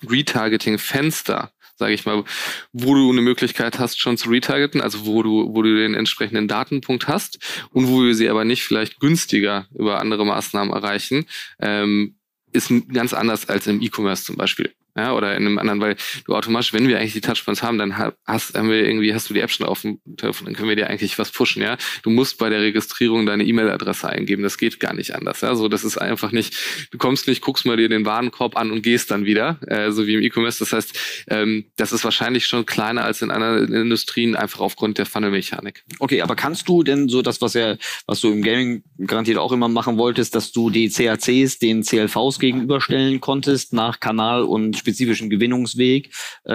[0.09, 2.25] Retargeting-Fenster sage ich mal,
[2.73, 6.47] wo du eine Möglichkeit hast, schon zu retargeten, also wo du, wo du den entsprechenden
[6.47, 7.39] Datenpunkt hast
[7.73, 11.27] und wo wir sie aber nicht vielleicht günstiger über andere Maßnahmen erreichen,
[11.59, 12.17] ähm,
[12.53, 16.35] ist ganz anders als im E-Commerce zum Beispiel ja, oder in einem anderen, weil du
[16.35, 19.41] automatisch, wenn wir eigentlich die Touchpoints haben, dann hast, haben wir irgendwie, hast du die
[19.41, 21.77] App schon auf dem Telefon, dann können wir dir eigentlich was pushen, ja.
[22.03, 25.55] Du musst bei der Registrierung deine E-Mail-Adresse eingeben, das geht gar nicht anders, ja.
[25.55, 26.57] So, das ist einfach nicht,
[26.91, 30.07] du kommst nicht, guckst mal dir den Warenkorb an und gehst dann wieder, äh, so
[30.07, 30.59] wie im E-Commerce.
[30.59, 35.07] Das heißt, ähm, das ist wahrscheinlich schon kleiner als in anderen Industrien, einfach aufgrund der
[35.07, 35.85] Funnel-Mechanik.
[35.99, 39.53] Okay, aber kannst du denn so das, was ja, was du im Gaming garantiert auch
[39.53, 45.31] immer machen wolltest, dass du die CACs den CLVs gegenüberstellen konntest nach Kanal und spezifischen
[45.31, 46.11] Gewinnungsweg.
[46.45, 46.53] Äh,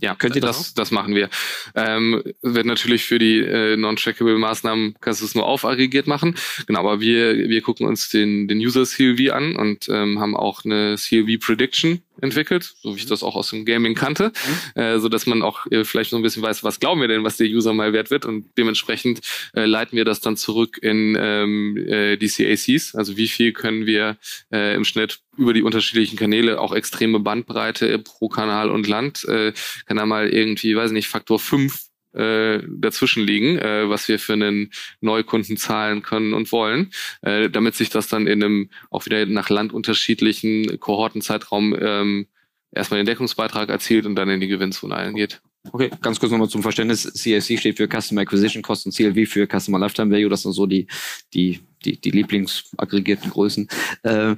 [0.00, 0.58] ja, könnt ihr das?
[0.58, 1.30] Das, das machen wir.
[1.74, 6.34] Ähm, wird natürlich für die äh, non-trackable Maßnahmen kannst du es nur aufaggregiert machen.
[6.66, 10.64] Genau, aber wir, wir gucken uns den, den User CLV an und ähm, haben auch
[10.64, 14.32] eine CLV Prediction entwickelt, so wie ich das auch aus dem Gaming kannte,
[14.74, 14.80] mhm.
[14.80, 17.24] äh, so dass man auch äh, vielleicht so ein bisschen weiß, was glauben wir denn,
[17.24, 18.26] was der User mal wert wird.
[18.26, 19.20] Und dementsprechend
[19.54, 23.86] äh, leiten wir das dann zurück in ähm, äh, die CACs, also wie viel können
[23.86, 24.18] wir
[24.52, 29.52] äh, im Schnitt über die unterschiedlichen Kanäle auch extreme Bandbreite pro Kanal und Land, äh,
[29.86, 34.34] kann da mal irgendwie, weiß nicht, Faktor 5 äh, dazwischen liegen, äh, was wir für
[34.34, 34.70] einen
[35.00, 36.90] Neukunden zahlen können und wollen,
[37.22, 42.26] äh, damit sich das dann in einem auch wieder nach Land unterschiedlichen Kohortenzeitraum ähm,
[42.70, 45.40] erstmal den Deckungsbeitrag erzielt und dann in die Gewinnzone eingeht.
[45.70, 47.04] Okay, ganz kurz nochmal zum Verständnis.
[47.04, 50.28] CAC steht für Customer Acquisition Cost und CLV für Customer Lifetime Value.
[50.28, 50.86] Das sind so die,
[51.34, 53.68] die die, die Lieblingsaggregierten Größen.
[54.02, 54.34] Äh,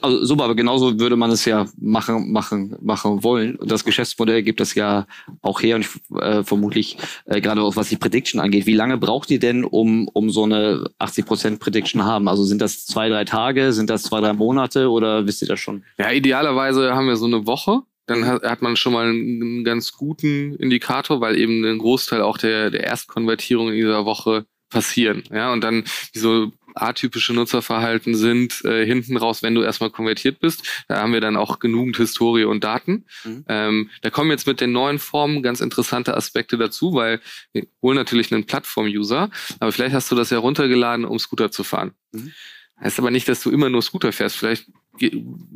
[0.00, 3.56] also, so, aber genauso würde man es ja machen, machen, machen wollen.
[3.56, 5.06] Und das Geschäftsmodell gibt es ja
[5.40, 8.66] auch her und ich, äh, vermutlich äh, gerade auch was die Prediction angeht.
[8.66, 12.28] Wie lange braucht ihr denn, um, um so eine 80% Prediction haben?
[12.28, 15.60] Also sind das zwei, drei Tage, sind das zwei, drei Monate oder wisst ihr das
[15.60, 15.84] schon?
[15.98, 19.92] Ja, idealerweise haben wir so eine Woche dann hat, hat man schon mal einen, ganz
[19.92, 25.22] guten Indikator, weil eben ein Großteil auch der, der Erstkonvertierung in dieser Woche passieren.
[25.30, 25.84] Ja, und dann
[26.14, 30.84] so atypische Nutzerverhalten sind äh, hinten raus, wenn du erstmal konvertiert bist.
[30.88, 33.04] Da haben wir dann auch genügend Historie und Daten.
[33.24, 33.44] Mhm.
[33.48, 37.20] Ähm, da kommen jetzt mit den neuen Formen ganz interessante Aspekte dazu, weil
[37.52, 41.62] wir holen natürlich einen Plattform-User, aber vielleicht hast du das ja runtergeladen, um Scooter zu
[41.62, 41.92] fahren.
[42.12, 42.32] Mhm.
[42.80, 44.36] Heißt aber nicht, dass du immer nur Scooter fährst.
[44.36, 44.66] Vielleicht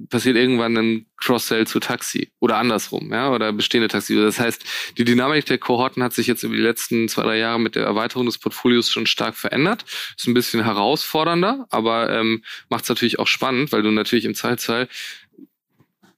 [0.09, 4.16] passiert irgendwann ein Cross-Sell zu Taxi oder andersrum, ja, oder bestehende Taxi.
[4.16, 4.64] Das heißt,
[4.96, 7.85] die Dynamik der Kohorten hat sich jetzt über die letzten zwei, drei Jahre mit der
[7.85, 9.85] Erweiterung des Portfolios schon stark verändert.
[10.16, 14.35] Ist ein bisschen herausfordernder, aber ähm, macht es natürlich auch spannend, weil du natürlich im
[14.35, 14.88] Zeitzahl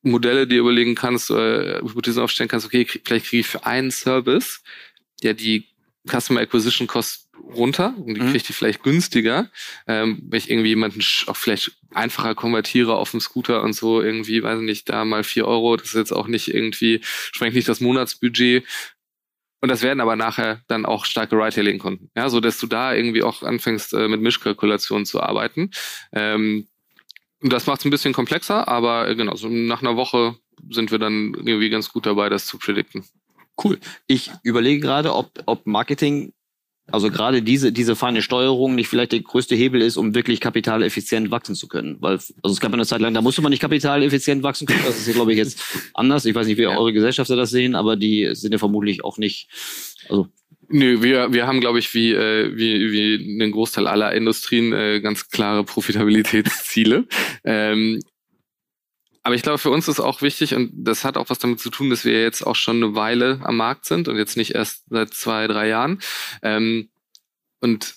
[0.03, 4.63] Modelle dir überlegen kannst, äh, Hypothesen aufstellen kannst, okay, vielleicht kriege ich für einen Service,
[5.23, 5.67] der die
[6.09, 8.27] Customer Acquisition Cost runter und die mhm.
[8.27, 9.51] kriege ich vielleicht günstiger,
[9.87, 14.43] ähm, wenn ich irgendwie jemanden auch vielleicht einfacher konvertiere auf dem Scooter und so irgendwie,
[14.43, 17.81] weiß nicht, da mal vier Euro, das ist jetzt auch nicht irgendwie, sprengt nicht das
[17.81, 18.65] Monatsbudget.
[19.61, 22.11] Und das werden aber nachher dann auch starke Retailing-Kunden.
[22.17, 25.73] Ja, so dass du da irgendwie auch anfängst, äh, mit Mischkalkulationen zu arbeiten.
[26.13, 26.69] Ähm,
[27.43, 30.37] und das macht es ein bisschen komplexer, aber äh, genau, so nach einer Woche
[30.71, 33.05] sind wir dann irgendwie ganz gut dabei, das zu predikten.
[33.63, 33.79] Cool.
[34.07, 36.33] Ich überlege gerade, ob, ob Marketing
[36.91, 41.31] also gerade diese, diese feine Steuerung nicht vielleicht der größte Hebel ist, um wirklich kapitaleffizient
[41.31, 41.97] wachsen zu können.
[42.01, 44.83] Weil, also es gab eine Zeit lang, da musste man nicht kapitaleffizient wachsen können.
[44.87, 45.63] Das ist ja, glaube ich, jetzt
[45.95, 46.25] anders.
[46.25, 46.77] Ich weiß nicht, wie ja.
[46.77, 49.49] eure Gesellschafter das sehen, aber die sind ja vermutlich auch nicht,
[50.09, 50.29] also
[50.71, 55.01] Nö, wir, wir haben, glaube ich, wie, äh, wie, wie einen Großteil aller Industrien äh,
[55.01, 57.07] ganz klare Profitabilitätsziele.
[57.45, 58.01] ähm,
[59.29, 61.69] aber ich glaube, für uns ist auch wichtig, und das hat auch was damit zu
[61.69, 64.85] tun, dass wir jetzt auch schon eine Weile am Markt sind und jetzt nicht erst
[64.89, 66.01] seit zwei, drei Jahren.
[66.41, 66.89] Ähm,
[67.61, 67.97] und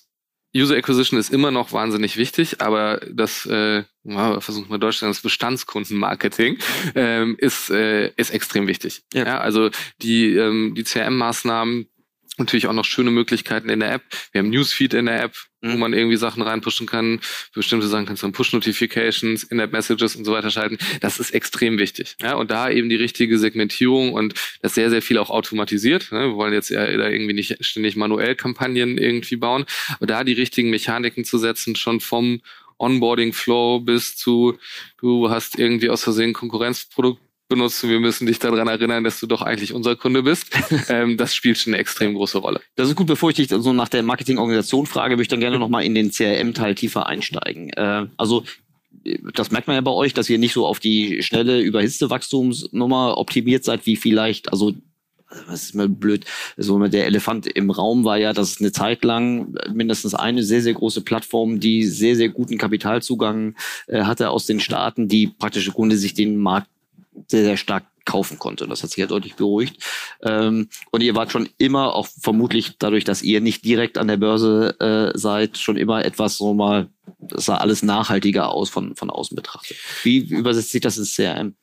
[0.54, 6.58] User Acquisition ist immer noch wahnsinnig wichtig, aber das äh, versuchen wir Deutschland das Bestandskundenmarketing
[6.96, 9.04] ähm, ist äh, ist extrem wichtig.
[9.13, 9.26] Ja.
[9.26, 9.70] ja also
[10.02, 11.88] die ähm, die CRM-Maßnahmen
[12.38, 14.04] natürlich auch noch schöne Möglichkeiten in der App.
[14.32, 15.74] Wir haben Newsfeed in der App, mhm.
[15.74, 17.20] wo man irgendwie Sachen reinpushen kann.
[17.22, 20.78] Für bestimmte Sachen kannst du dann Push-Notifications, In-App-Messages und so weiter schalten.
[21.02, 22.15] Das ist extrem wichtig.
[22.22, 26.12] Ja, und da eben die richtige Segmentierung und das sehr, sehr viel auch automatisiert.
[26.12, 26.30] Ne?
[26.30, 29.65] Wir wollen jetzt ja da irgendwie nicht ständig manuell Kampagnen irgendwie bauen.
[29.98, 32.41] Aber da die richtigen Mechaniken zu setzen, schon vom
[32.78, 34.58] Onboarding-Flow bis zu,
[35.00, 37.90] du hast irgendwie aus Versehen Konkurrenzprodukt benutzen.
[37.90, 40.48] Wir müssen dich daran erinnern, dass du doch eigentlich unser Kunde bist.
[40.90, 42.62] ähm, das spielt schon eine extrem große Rolle.
[42.76, 43.08] Das ist gut.
[43.08, 46.12] Bevor ich dich so nach der Marketingorganisation frage, würde ich dann gerne nochmal in den
[46.12, 47.70] CRM-Teil tiefer einsteigen.
[47.74, 48.44] Äh, also
[49.34, 53.18] das merkt man ja bei euch, dass ihr nicht so auf die schnelle, überhitzte Wachstumsnummer
[53.18, 54.74] optimiert seid, wie vielleicht, also
[55.48, 56.26] was ist mir blöd,
[56.58, 60.74] so der Elefant im Raum war ja, dass eine Zeit lang mindestens eine sehr, sehr
[60.74, 63.56] große Plattform, die sehr, sehr guten Kapitalzugang
[63.88, 66.68] äh, hatte aus den Staaten, die praktische Kunde sich den Markt
[67.32, 68.67] sehr, sehr stark kaufen konnte.
[68.67, 69.84] Das hat sich ja deutlich beruhigt.
[70.24, 74.17] Ähm, und ihr wart schon immer, auch vermutlich dadurch, dass ihr nicht direkt an der
[74.17, 76.89] Börse äh, seid, schon immer etwas so mal,
[77.20, 79.78] das sah alles nachhaltiger aus von, von außen betrachtet.
[80.04, 81.56] Wie übersetzt sich das ins CRM?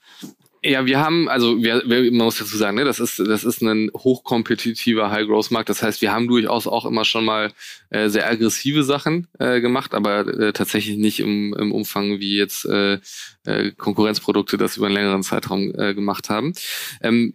[0.69, 3.63] Ja, wir haben, also wir, wir, man muss dazu sagen, ne, das ist das ist
[3.63, 5.71] ein hochkompetitiver High-Growth-Markt.
[5.71, 7.53] Das heißt, wir haben durchaus auch immer schon mal
[7.89, 12.67] äh, sehr aggressive Sachen äh, gemacht, aber äh, tatsächlich nicht im, im Umfang wie jetzt
[12.67, 12.99] äh,
[13.47, 16.53] äh, Konkurrenzprodukte das über einen längeren Zeitraum äh, gemacht haben.
[17.01, 17.33] Ähm,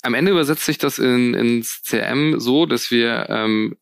[0.00, 3.76] am Ende übersetzt sich das in, ins CRM so, dass wir ähm,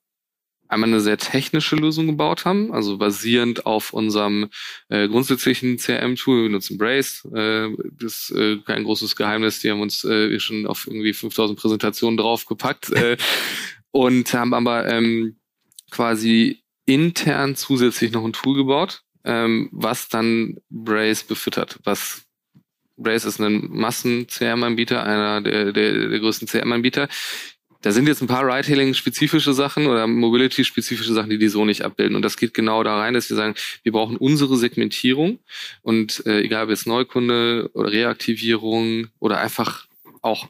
[0.72, 4.48] einmal eine sehr technische Lösung gebaut haben, also basierend auf unserem
[4.88, 6.44] äh, grundsätzlichen CRM-Tool.
[6.44, 7.24] Wir nutzen Brace.
[7.34, 9.60] Äh, das ist äh, kein großes Geheimnis.
[9.60, 13.16] Die haben uns äh, schon auf irgendwie 5000 Präsentationen draufgepackt äh,
[13.90, 15.36] und haben aber ähm,
[15.90, 22.24] quasi intern zusätzlich noch ein Tool gebaut, ähm, was dann Brace befüttert, was
[22.96, 27.08] Brace ist ein Massen-CRM-Anbieter, einer der, der, der größten CRM-Anbieter,
[27.82, 32.16] da sind jetzt ein paar Ride-Hailing-spezifische Sachen oder Mobility-spezifische Sachen, die die so nicht abbilden.
[32.16, 35.40] Und das geht genau da rein, dass wir sagen, wir brauchen unsere Segmentierung
[35.82, 39.86] und äh, egal ob jetzt Neukunde oder Reaktivierung oder einfach
[40.22, 40.48] auch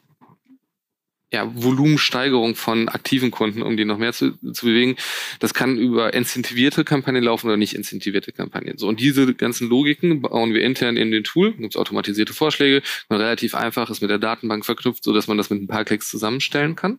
[1.32, 4.96] ja, Volumensteigerung von aktiven Kunden, um die noch mehr zu, zu bewegen.
[5.40, 8.76] Das kann über incentivierte Kampagnen laufen oder nicht incentivierte Kampagnen.
[8.76, 11.54] So, und diese ganzen Logiken bauen wir intern in den Tool.
[11.54, 15.62] Gibt automatisierte Vorschläge, relativ einfach, ist mit der Datenbank verknüpft, so dass man das mit
[15.62, 16.98] ein paar Klicks zusammenstellen kann.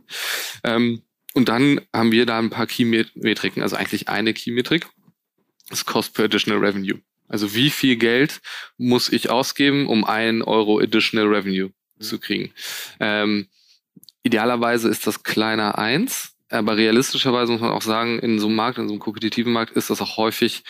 [0.63, 1.03] Ähm,
[1.35, 4.87] und dann haben wir da ein paar Key-Metriken, also eigentlich eine Key-Metrik.
[5.69, 6.99] Das Cost per Additional Revenue.
[7.27, 8.41] Also wie viel Geld
[8.77, 12.51] muss ich ausgeben, um ein Euro Additional Revenue zu kriegen?
[12.99, 13.47] Ähm,
[14.23, 18.77] Idealerweise ist das kleiner eins, aber realistischerweise muss man auch sagen, in so einem Markt,
[18.77, 20.63] in so einem kompetitiven Markt ist das auch häufig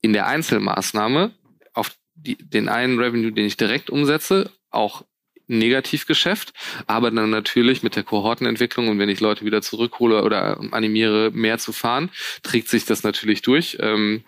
[0.00, 1.32] in der Einzelmaßnahme
[1.74, 5.04] auf die, den einen Revenue, den ich direkt umsetze, auch
[5.48, 6.52] Negativgeschäft,
[6.86, 11.58] aber dann natürlich mit der Kohortenentwicklung und wenn ich Leute wieder zurückhole oder animiere, mehr
[11.58, 12.10] zu fahren,
[12.42, 14.24] trägt sich das natürlich durch ähm,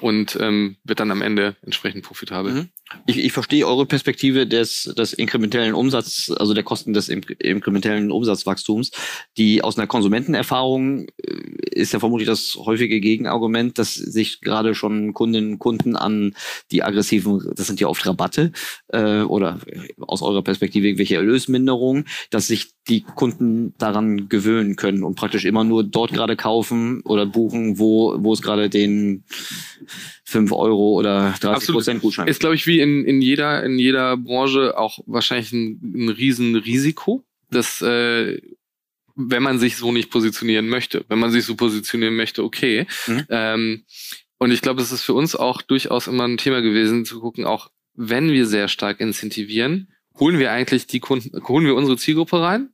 [0.00, 2.52] und ähm, wird dann am Ende entsprechend profitabel.
[2.52, 2.68] Mhm
[3.06, 8.90] ich, ich verstehe eure Perspektive des, des inkrementellen Umsatz, also der Kosten des inkrementellen Umsatzwachstums.
[9.36, 11.32] Die aus einer Konsumentenerfahrung äh,
[11.70, 16.34] ist ja vermutlich das häufige Gegenargument, dass sich gerade schon Kundinnen und Kunden an
[16.70, 18.52] die aggressiven, das sind ja oft Rabatte
[18.88, 19.60] äh, oder
[20.00, 25.62] aus eurer Perspektive irgendwelche Erlösminderungen, dass sich die Kunden daran gewöhnen können und praktisch immer
[25.62, 29.24] nur dort gerade kaufen oder buchen, wo, wo es gerade den
[30.24, 34.16] 5 Euro oder 30 Prozent Gutschein Ist, glaube ich, wie in, in, jeder, in jeder
[34.16, 38.40] Branche auch wahrscheinlich ein, ein Riesenrisiko, dass äh,
[39.18, 41.04] wenn man sich so nicht positionieren möchte.
[41.08, 42.86] Wenn man sich so positionieren möchte, okay.
[43.06, 43.26] Mhm.
[43.30, 43.84] Ähm,
[44.38, 47.44] und ich glaube, es ist für uns auch durchaus immer ein Thema gewesen, zu gucken,
[47.44, 52.40] auch wenn wir sehr stark incentivieren, holen wir eigentlich die Kunden, holen wir unsere Zielgruppe
[52.40, 52.70] rein?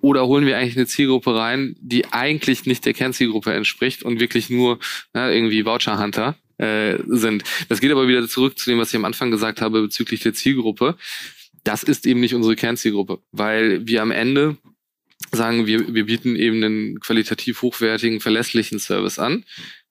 [0.00, 4.48] Oder holen wir eigentlich eine Zielgruppe rein, die eigentlich nicht der Kernzielgruppe entspricht und wirklich
[4.50, 4.78] nur
[5.12, 7.44] na, irgendwie Voucher Hunter äh, sind.
[7.68, 10.34] Das geht aber wieder zurück zu dem, was ich am Anfang gesagt habe bezüglich der
[10.34, 10.96] Zielgruppe.
[11.64, 14.56] Das ist eben nicht unsere Kernzielgruppe, weil wir am Ende
[15.32, 19.44] sagen, wir, wir bieten eben einen qualitativ hochwertigen, verlässlichen Service an.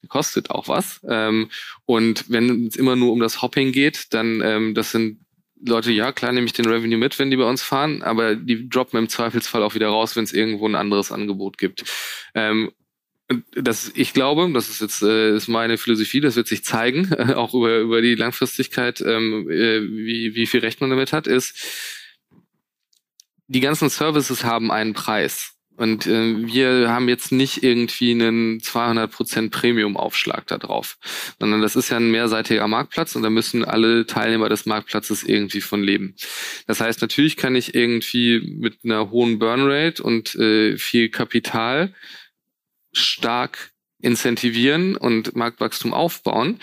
[0.08, 1.02] Kostet auch was.
[1.08, 1.50] Ähm,
[1.86, 5.20] und wenn es immer nur um das Hopping geht, dann ähm, das sind
[5.66, 8.70] Leute, ja, klar nehme ich den Revenue mit, wenn die bei uns fahren, aber die
[8.70, 11.84] droppen im Zweifelsfall auch wieder raus, wenn es irgendwo ein anderes Angebot gibt.
[12.36, 12.72] Ähm,
[13.56, 17.34] das, ich glaube, das ist jetzt äh, ist meine Philosophie, das wird sich zeigen, äh,
[17.36, 21.56] auch über, über die Langfristigkeit, ähm, äh, wie, wie viel Recht man damit hat, ist,
[23.48, 25.54] die ganzen Services haben einen Preis.
[25.78, 30.98] Und äh, wir haben jetzt nicht irgendwie einen 200% Premium-Aufschlag da drauf,
[31.40, 35.62] sondern das ist ja ein mehrseitiger Marktplatz und da müssen alle Teilnehmer des Marktplatzes irgendwie
[35.62, 36.16] von leben.
[36.66, 41.94] Das heißt, natürlich kann ich irgendwie mit einer hohen Burnrate und äh, viel Kapital
[42.98, 46.60] stark incentivieren und Marktwachstum aufbauen.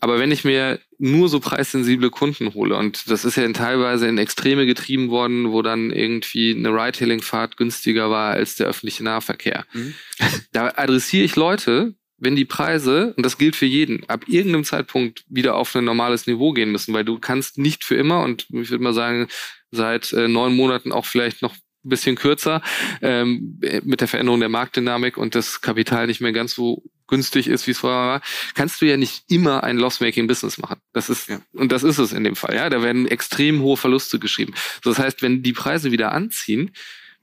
[0.00, 4.08] Aber wenn ich mir nur so preissensible Kunden hole, und das ist ja in teilweise
[4.08, 9.66] in Extreme getrieben worden, wo dann irgendwie eine Ride-Hailing-Fahrt günstiger war als der öffentliche Nahverkehr.
[9.72, 9.94] Mhm.
[10.52, 15.24] Da adressiere ich Leute, wenn die Preise, und das gilt für jeden, ab irgendeinem Zeitpunkt
[15.28, 18.70] wieder auf ein normales Niveau gehen müssen, weil du kannst nicht für immer, und ich
[18.70, 19.28] würde mal sagen,
[19.70, 22.62] seit äh, neun Monaten auch vielleicht noch bisschen kürzer,
[23.02, 27.66] ähm, mit der Veränderung der Marktdynamik und das Kapital nicht mehr ganz so günstig ist,
[27.66, 28.22] wie es vorher war,
[28.54, 30.80] kannst du ja nicht immer ein Loss-Making-Business machen.
[30.92, 31.40] Das ist, ja.
[31.52, 32.70] und das ist es in dem Fall, ja.
[32.70, 34.54] Da werden extrem hohe Verluste geschrieben.
[34.84, 36.70] Das heißt, wenn die Preise wieder anziehen,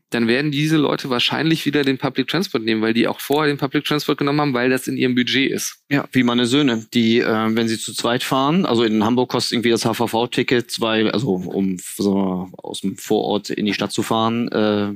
[0.10, 3.58] dann werden diese Leute wahrscheinlich wieder den Public Transport nehmen, weil die auch vorher den
[3.58, 5.84] Public Transport genommen haben, weil das in ihrem Budget ist.
[5.90, 9.54] Ja, wie meine Söhne, die, äh, wenn sie zu zweit fahren, also in Hamburg kostet
[9.54, 14.48] irgendwie das HVV-Ticket zwei, also um so, aus dem Vorort in die Stadt zu fahren,
[14.50, 14.94] äh,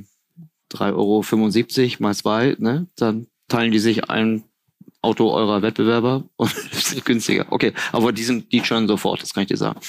[0.70, 2.86] 3,75 Euro mal zwei, ne?
[2.96, 4.44] Dann teilen die sich ein
[5.02, 6.54] Auto eurer Wettbewerber und
[7.04, 7.46] günstiger.
[7.50, 9.80] Okay, aber die sind die schon sofort, das kann ich dir sagen.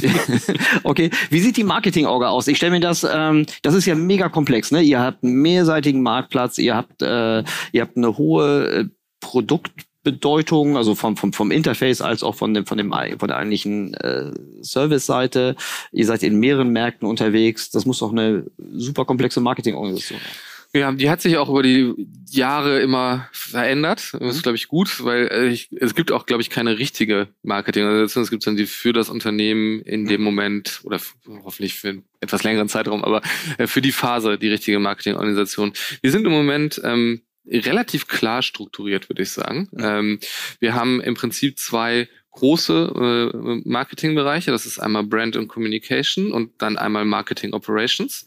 [0.84, 2.46] okay, wie sieht die Marketing-Orga aus?
[2.46, 4.80] Ich stelle mir das, ähm, das ist ja mega komplex, ne?
[4.80, 8.84] Ihr habt einen mehrseitigen Marktplatz, ihr habt, äh, ihr habt eine hohe äh,
[9.18, 13.94] Produktbedeutung, also vom, vom, vom Interface als auch von dem, von dem, von der eigentlichen
[13.94, 14.30] äh,
[14.62, 15.56] Service-Seite.
[15.90, 17.70] Ihr seid in mehreren Märkten unterwegs.
[17.70, 20.49] Das muss doch eine super komplexe Marketingorganisation sein.
[20.72, 21.92] Ja, die hat sich auch über die
[22.30, 24.12] Jahre immer verändert.
[24.12, 24.42] Das ist, mhm.
[24.42, 28.22] glaube ich, gut, weil äh, ich, es gibt auch, glaube ich, keine richtige Marketing-Organisation.
[28.22, 31.00] Es gibt dann die für das Unternehmen in dem Moment oder
[31.42, 33.20] hoffentlich für einen etwas längeren Zeitraum, aber
[33.58, 35.72] äh, für die Phase die richtige Marketing-Organisation.
[36.02, 39.68] Wir sind im Moment ähm, relativ klar strukturiert, würde ich sagen.
[39.72, 39.80] Mhm.
[39.82, 40.20] Ähm,
[40.60, 44.52] wir haben im Prinzip zwei große äh, Marketingbereiche.
[44.52, 48.24] Das ist einmal Brand und Communication und dann einmal Marketing Operations.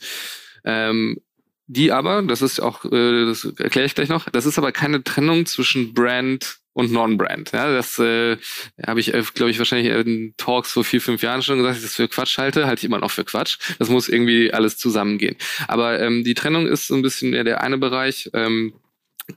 [0.65, 1.21] Ähm,
[1.73, 5.03] die aber, das ist auch, äh, das erkläre ich gleich noch, das ist aber keine
[5.03, 7.51] Trennung zwischen Brand und Non-Brand.
[7.51, 8.37] Ja, das äh,
[8.85, 11.83] habe ich, äh, glaube ich, wahrscheinlich in Talks vor vier, fünf Jahren schon gesagt, dass
[11.83, 13.57] ich das für Quatsch halte, halte ich immer noch für Quatsch.
[13.79, 15.35] Das muss irgendwie alles zusammengehen.
[15.67, 18.73] Aber ähm, die Trennung ist so ein bisschen eher der eine Bereich, ähm,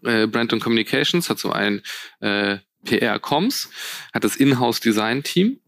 [0.03, 1.83] äh, Brand und Communications hat so ein
[2.21, 3.71] äh, PR-Coms,
[4.13, 5.61] hat das Inhouse-Design-Team.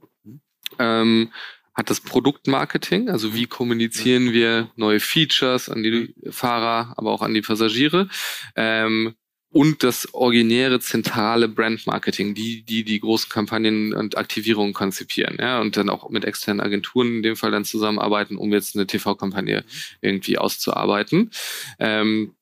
[0.78, 1.33] Ähm,
[1.79, 7.35] hat das Produktmarketing, also wie kommunizieren wir neue Features an die Fahrer, aber auch an
[7.35, 8.09] die Passagiere.
[8.57, 9.14] Ähm,
[9.51, 15.77] und das originäre zentrale Brandmarketing, die, die die großen Kampagnen und Aktivierungen konzipieren, ja, und
[15.77, 19.64] dann auch mit externen Agenturen in dem Fall dann zusammenarbeiten, um jetzt eine TV-Kampagne
[20.01, 21.31] irgendwie auszuarbeiten.
[21.79, 22.35] Ähm,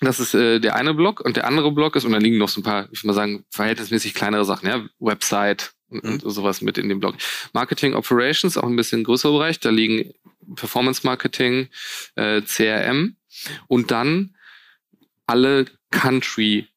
[0.00, 2.48] das ist äh, der eine Block und der andere Block ist, und da liegen noch
[2.48, 6.30] so ein paar, ich würde mal sagen, verhältnismäßig kleinere Sachen, ja, Website, und, mhm.
[6.30, 7.16] sowas mit in dem Blog.
[7.52, 10.12] Marketing Operations, auch ein bisschen größerer Bereich, da liegen
[10.56, 11.68] Performance Marketing,
[12.16, 13.16] äh, CRM
[13.68, 14.34] und dann
[15.26, 16.68] alle Country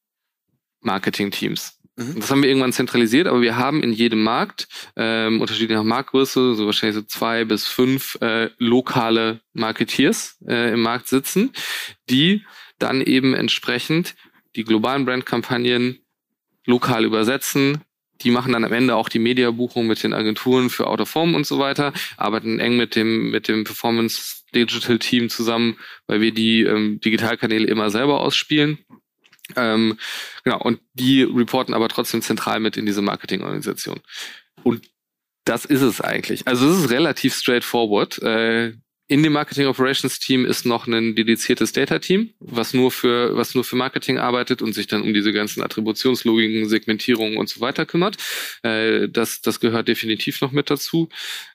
[0.82, 1.78] Marketing Teams.
[1.98, 2.20] Mhm.
[2.20, 6.56] Das haben wir irgendwann zentralisiert, aber wir haben in jedem Markt, ähm, unterschiedlich nach Marktgröße,
[6.56, 11.52] so wahrscheinlich so zwei bis fünf äh, lokale Marketeers äh, im Markt sitzen,
[12.10, 12.46] die
[12.78, 14.16] dann eben entsprechend
[14.56, 16.00] die globalen Brandkampagnen
[16.66, 17.84] lokal übersetzen,
[18.22, 21.46] die machen dann am Ende auch die Mediabuchung mit den Agenturen für Out of und
[21.46, 25.78] so weiter, arbeiten eng mit dem, mit dem Performance Digital Team zusammen,
[26.08, 28.80] weil wir die ähm, Digitalkanäle immer selber ausspielen.
[29.56, 29.98] Ähm,
[30.44, 34.00] genau, und die reporten aber trotzdem zentral mit in diese Marketingorganisation.
[34.64, 34.90] Und
[35.46, 36.48] das ist es eigentlich.
[36.48, 38.22] Also es ist relativ straightforward.
[38.22, 38.74] Äh,
[39.08, 43.56] in dem Marketing Operations Team ist noch ein dediziertes Data Team, was nur für, was
[43.56, 47.86] nur für Marketing arbeitet und sich dann um diese ganzen Attributionslogiken, Segmentierungen und so weiter
[47.86, 48.18] kümmert.
[48.64, 51.08] Äh, das, das gehört definitiv noch mit dazu.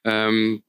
[0.04, 0.62] Ähm,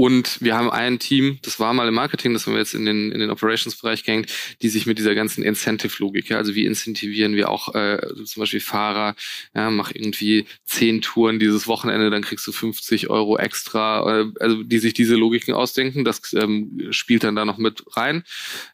[0.00, 2.86] und wir haben ein Team, das war mal im Marketing, das haben wir jetzt in
[2.86, 4.32] den, in den Operations-Bereich gehängt,
[4.62, 8.60] die sich mit dieser ganzen Incentive-Logik, ja, also wie incentivieren wir auch äh, zum Beispiel
[8.60, 9.14] Fahrer,
[9.54, 14.62] ja, mach irgendwie zehn Touren dieses Wochenende, dann kriegst du 50 Euro extra, äh, also
[14.62, 18.24] die sich diese Logiken ausdenken, das ähm, spielt dann da noch mit rein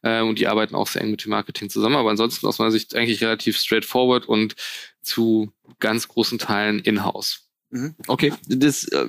[0.03, 2.71] äh, und die arbeiten auch sehr eng mit dem Marketing zusammen, aber ansonsten aus meiner
[2.71, 4.55] Sicht eigentlich relativ straightforward und
[5.03, 7.49] zu ganz großen Teilen in-house.
[7.71, 7.97] Mhm.
[8.07, 9.09] Okay, das äh,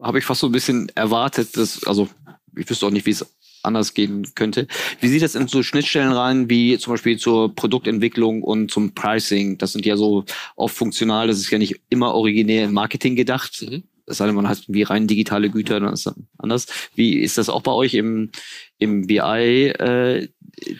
[0.00, 2.08] habe ich fast so ein bisschen erwartet, dass, also
[2.56, 3.26] ich wüsste auch nicht, wie es
[3.62, 4.66] anders gehen könnte.
[5.00, 9.58] Wie sieht das in so Schnittstellen rein, wie zum Beispiel zur Produktentwicklung und zum Pricing?
[9.58, 10.24] Das sind ja so
[10.56, 13.64] oft funktional, das ist ja nicht immer originär im Marketing gedacht.
[13.68, 13.84] Mhm.
[14.06, 16.66] Es sei denn, man hat wie rein digitale Güter, dann ist das anders.
[16.94, 18.30] Wie ist das auch bei euch im,
[18.78, 20.28] im BI, äh,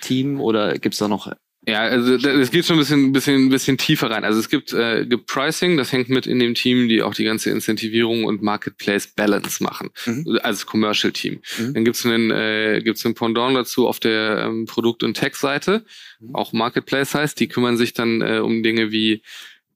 [0.03, 1.33] Team oder gibt es da noch
[1.67, 4.25] ja, also es geht schon ein bisschen, bisschen, bisschen tiefer rein.
[4.25, 7.25] Also es gibt, äh, gibt Pricing, das hängt mit in dem Team, die auch die
[7.25, 10.39] ganze Incentivierung und Marketplace Balance machen, mhm.
[10.43, 11.41] als Commercial Team.
[11.59, 11.75] Mhm.
[11.75, 15.85] Dann gibt's einen, äh, gibt's einen Pendant dazu auf der ähm, Produkt- und Tech-Seite,
[16.21, 16.35] mhm.
[16.35, 19.23] auch Marketplace heißt, die kümmern sich dann äh, um Dinge wie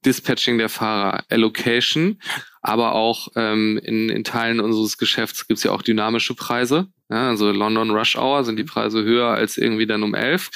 [0.05, 2.21] Dispatching der Fahrer, Allocation,
[2.61, 6.87] aber auch ähm, in, in Teilen unseres Geschäfts gibt's ja auch dynamische Preise.
[7.09, 10.51] Ja, also London Rush Hour sind die Preise höher als irgendwie dann um elf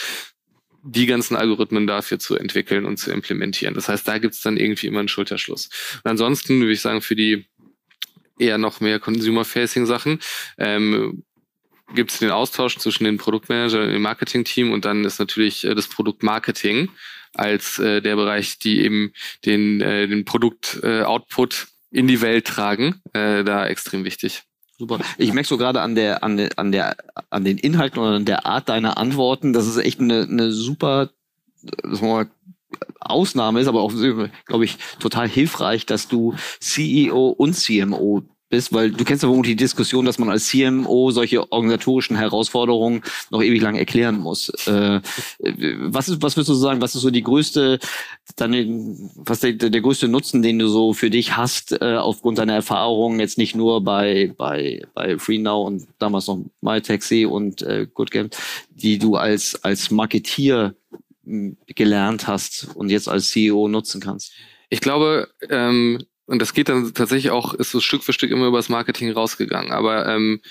[0.83, 3.73] die ganzen Algorithmen dafür zu entwickeln und zu implementieren.
[3.73, 5.69] Das heißt, da gibt's dann irgendwie immer einen Schulterschluss.
[6.03, 7.45] Und ansonsten würde ich sagen, für die
[8.37, 10.19] eher noch mehr Consumer-Facing-Sachen
[10.57, 11.23] ähm,
[11.95, 15.75] gibt es den Austausch zwischen den Produktmanager und dem Marketing-Team und dann ist natürlich äh,
[15.75, 16.89] das Produktmarketing
[17.33, 19.13] als äh, der Bereich, die eben
[19.45, 24.43] den, äh, den Produkt-Output äh, in die Welt tragen, äh, da extrem wichtig.
[24.77, 24.99] Super.
[25.17, 26.95] Ich merke so gerade an der, an der, an der,
[27.29, 31.11] an den Inhalten oder an der Art deiner Antworten, dass es echt eine, eine super,
[31.61, 32.31] wir mal,
[32.99, 33.93] Ausnahme ist, aber auch,
[34.45, 38.23] glaube ich, total hilfreich, dass du CEO und CMO
[38.53, 43.01] bist, weil du kennst ja wohl die Diskussion, dass man als CMO solche organisatorischen Herausforderungen
[43.31, 44.49] noch ewig lang erklären muss.
[44.67, 45.01] Äh,
[45.39, 47.79] was ist, was würdest du sagen, was ist so die größte,
[48.35, 48.67] deine,
[49.15, 53.19] was der, der größte Nutzen, den du so für dich hast, äh, aufgrund deiner Erfahrungen,
[53.19, 58.29] jetzt nicht nur bei, bei, bei FreeNow und damals noch MyTaxi und äh, GoodGame,
[58.69, 60.75] die du als, als Marketier
[61.25, 64.31] hm, gelernt hast und jetzt als CEO nutzen kannst?
[64.69, 68.47] Ich glaube, ähm, und das geht dann tatsächlich auch, ist so Stück für Stück immer
[68.47, 69.71] über das Marketing rausgegangen.
[69.71, 70.41] Aber ähm,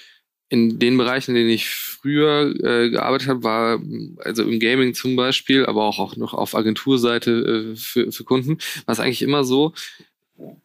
[0.49, 3.81] in den Bereichen, in denen ich früher äh, gearbeitet habe, war
[4.19, 8.59] also im Gaming zum Beispiel, aber auch, auch noch auf Agenturseite äh, für, für Kunden,
[8.85, 9.73] war es eigentlich immer so,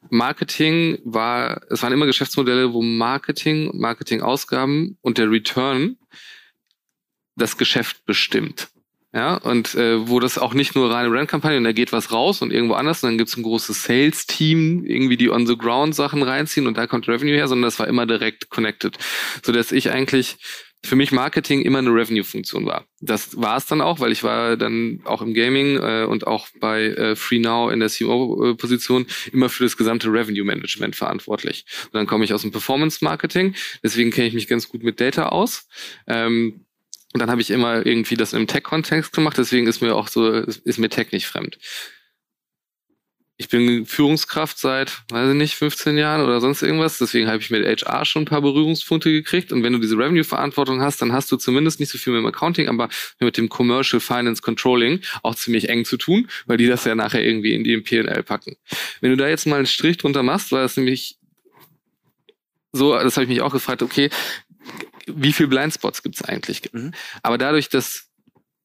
[0.09, 5.97] Marketing war, es waren immer Geschäftsmodelle, wo Marketing, Marketingausgaben und der Return
[7.35, 8.69] das Geschäft bestimmt.
[9.13, 12.41] Ja, und äh, wo das auch nicht nur reine Brandkampagne und da geht was raus
[12.41, 16.87] und irgendwo anders, und dann gibt's ein großes Sales-Team, irgendwie die on-the-ground-Sachen reinziehen und da
[16.87, 18.97] kommt Revenue her, sondern das war immer direkt connected.
[19.43, 20.37] So dass ich eigentlich
[20.83, 22.85] für mich Marketing immer eine Revenue-Funktion war.
[22.99, 26.47] Das war es dann auch, weil ich war dann auch im Gaming äh, und auch
[26.59, 31.65] bei äh, FreeNow in der CMO-Position immer für das gesamte Revenue-Management verantwortlich.
[31.85, 35.29] Und dann komme ich aus dem Performance-Marketing, deswegen kenne ich mich ganz gut mit Data
[35.29, 35.67] aus.
[36.07, 36.66] Ähm,
[37.13, 40.31] und dann habe ich immer irgendwie das im Tech-Kontext gemacht, deswegen ist mir auch so,
[40.31, 41.57] ist mir Tech nicht fremd.
[43.39, 46.97] Ich bin Führungskraft seit, weiß ich nicht, 15 Jahren oder sonst irgendwas.
[46.97, 49.51] Deswegen habe ich mit HR schon ein paar Berührungspunkte gekriegt.
[49.51, 52.25] Und wenn du diese Revenue-Verantwortung hast, dann hast du zumindest nicht so viel mit dem
[52.25, 52.89] Accounting, aber
[53.19, 57.23] mit dem Commercial Finance Controlling auch ziemlich eng zu tun, weil die das ja nachher
[57.23, 58.55] irgendwie in die P&L packen.
[59.01, 61.19] Wenn du da jetzt mal einen Strich drunter machst, war das nämlich
[62.71, 64.09] so, das habe ich mich auch gefragt, okay,
[65.07, 66.61] wie viel Blindspots gibt es eigentlich?
[66.71, 66.93] Mhm.
[67.23, 68.09] Aber dadurch, dass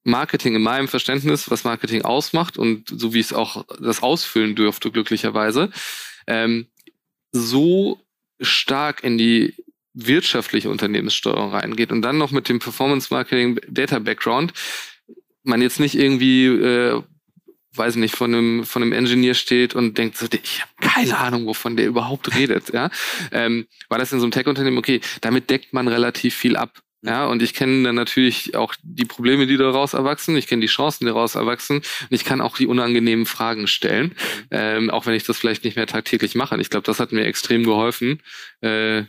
[0.04, 4.90] Marketing in meinem Verständnis, was Marketing ausmacht und so wie es auch das ausfüllen dürfte,
[4.90, 5.70] glücklicherweise,
[6.26, 6.66] ähm,
[7.30, 8.00] so
[8.40, 9.54] stark in die
[9.94, 14.52] wirtschaftliche Unternehmenssteuerung reingeht und dann noch mit dem Performance Marketing Data Background,
[15.44, 17.02] man jetzt nicht irgendwie äh,
[17.74, 21.46] weiß nicht, von einem, von einem Engineer steht und denkt so, ich habe keine Ahnung,
[21.46, 22.90] wovon der überhaupt redet, ja.
[23.30, 26.82] Ähm, war das in so einem Tech-Unternehmen, okay, damit deckt man relativ viel ab.
[27.04, 30.36] Ja, und ich kenne dann natürlich auch die Probleme, die daraus erwachsen.
[30.36, 31.78] Ich kenne die Chancen, die daraus erwachsen.
[31.78, 34.14] Und ich kann auch die unangenehmen Fragen stellen,
[34.52, 36.54] ähm, auch wenn ich das vielleicht nicht mehr tagtäglich mache.
[36.54, 38.22] Und ich glaube, das hat mir extrem geholfen,
[38.60, 39.02] äh,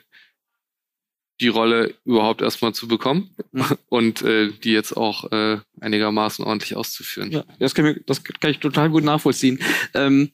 [1.41, 3.65] die Rolle überhaupt erstmal zu bekommen mhm.
[3.89, 7.31] und äh, die jetzt auch äh, einigermaßen ordentlich auszuführen.
[7.31, 9.59] Ja, das kann, ich, das kann ich total gut nachvollziehen.
[9.93, 10.31] Ähm,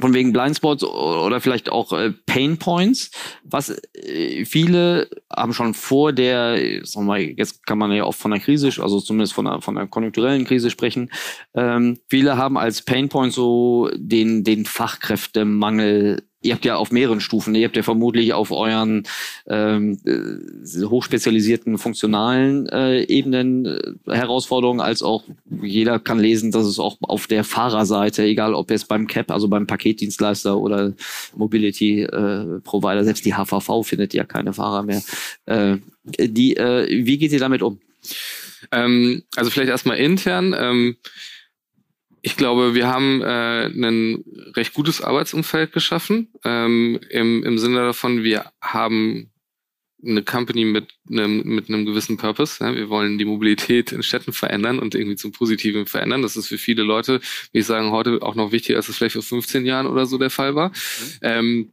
[0.00, 3.10] von wegen Blindspots oder vielleicht auch äh, Pain Points,
[3.42, 8.18] was äh, viele haben schon vor der, sagen wir mal, jetzt kann man ja oft
[8.18, 11.10] von einer Krise, also zumindest von einer, von einer konjunkturellen Krise sprechen,
[11.54, 17.20] ähm, viele haben als Pain Point so den, den Fachkräftemangel ihr habt ja auf mehreren
[17.20, 19.04] Stufen, ihr habt ja vermutlich auf euren
[19.48, 25.24] ähm, äh, hochspezialisierten funktionalen äh, Ebenen äh, Herausforderungen, als auch
[25.62, 29.48] jeder kann lesen, dass es auch auf der Fahrerseite, egal ob jetzt beim CAP, also
[29.48, 30.94] beim Paketdienstleister oder
[31.34, 35.02] Mobility äh, Provider, selbst die HVV findet ja keine Fahrer mehr.
[35.46, 37.80] Äh, die, äh, wie geht ihr damit um?
[38.70, 40.54] Ähm, also vielleicht erstmal intern.
[40.58, 40.96] Ähm,
[42.28, 44.22] ich glaube, wir haben äh, ein
[44.54, 46.28] recht gutes Arbeitsumfeld geschaffen.
[46.44, 49.30] Ähm, im, Im Sinne davon, wir haben
[50.04, 52.62] eine Company mit einem, mit einem gewissen Purpose.
[52.62, 52.74] Ja.
[52.74, 56.20] Wir wollen die Mobilität in Städten verändern und irgendwie zum Positiven verändern.
[56.20, 57.22] Das ist für viele Leute,
[57.52, 60.18] wie ich sagen, heute auch noch wichtiger, als es vielleicht vor 15 Jahren oder so
[60.18, 60.68] der Fall war.
[60.68, 60.74] Mhm.
[61.22, 61.72] Ähm,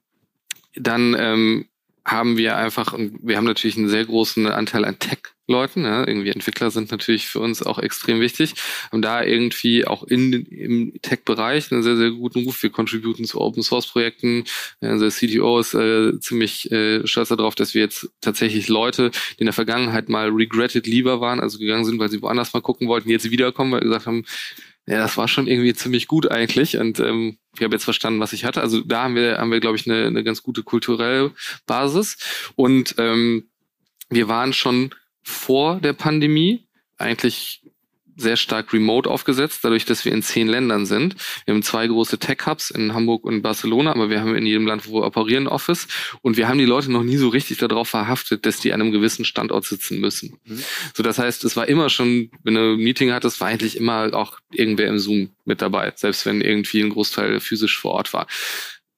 [0.75, 1.65] dann ähm,
[2.05, 5.83] haben wir einfach, wir haben natürlich einen sehr großen Anteil an Tech Leuten.
[5.83, 6.07] Ja.
[6.07, 8.53] Irgendwie Entwickler sind natürlich für uns auch extrem wichtig.
[8.91, 12.61] Haben da irgendwie auch in, im Tech-Bereich einen sehr, sehr guten Ruf.
[12.63, 14.45] Wir contributen zu Open-Source-Projekten.
[14.79, 19.45] Unser CTO ist äh, ziemlich äh, stolz darauf, dass wir jetzt tatsächlich Leute, die in
[19.45, 23.09] der Vergangenheit mal regretted lieber waren, also gegangen sind, weil sie woanders mal gucken wollten,
[23.09, 24.25] jetzt wiederkommen, weil wir gesagt haben,
[24.87, 28.33] ja, das war schon irgendwie ziemlich gut eigentlich und ähm, ich habe jetzt verstanden, was
[28.33, 28.61] ich hatte.
[28.61, 31.31] Also da haben wir, haben wir, glaube ich, eine, eine ganz gute kulturelle
[31.65, 32.17] Basis
[32.55, 33.49] und ähm,
[34.09, 34.93] wir waren schon
[35.25, 36.67] vor der Pandemie
[36.97, 37.61] eigentlich
[38.17, 41.15] sehr stark remote aufgesetzt, dadurch, dass wir in zehn Ländern sind.
[41.45, 44.87] Wir haben zwei große Tech-Hubs in Hamburg und Barcelona, aber wir haben in jedem Land,
[44.87, 45.87] wo wir operieren, Office.
[46.21, 48.91] Und wir haben die Leute noch nie so richtig darauf verhaftet, dass die an einem
[48.91, 50.39] gewissen Standort sitzen müssen.
[50.45, 50.63] Mhm.
[50.93, 54.13] So, das heißt, es war immer schon, wenn du ein Meeting hattest, war eigentlich immer
[54.13, 58.27] auch irgendwer im Zoom mit dabei, selbst wenn irgendwie ein Großteil physisch vor Ort war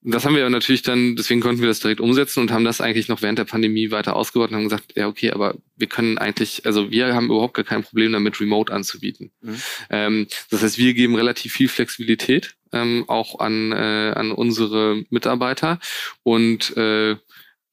[0.02, 3.08] das haben wir natürlich dann, deswegen konnten wir das direkt umsetzen und haben das eigentlich
[3.08, 6.66] noch während der Pandemie weiter ausgebaut und haben gesagt, ja, okay, aber wir können eigentlich,
[6.66, 9.32] also wir haben überhaupt gar kein Problem damit, Remote anzubieten.
[9.41, 9.62] Mhm.
[9.89, 15.80] Ähm, das heißt, wir geben relativ viel Flexibilität ähm, auch an, äh, an unsere Mitarbeiter
[16.24, 17.18] und äh,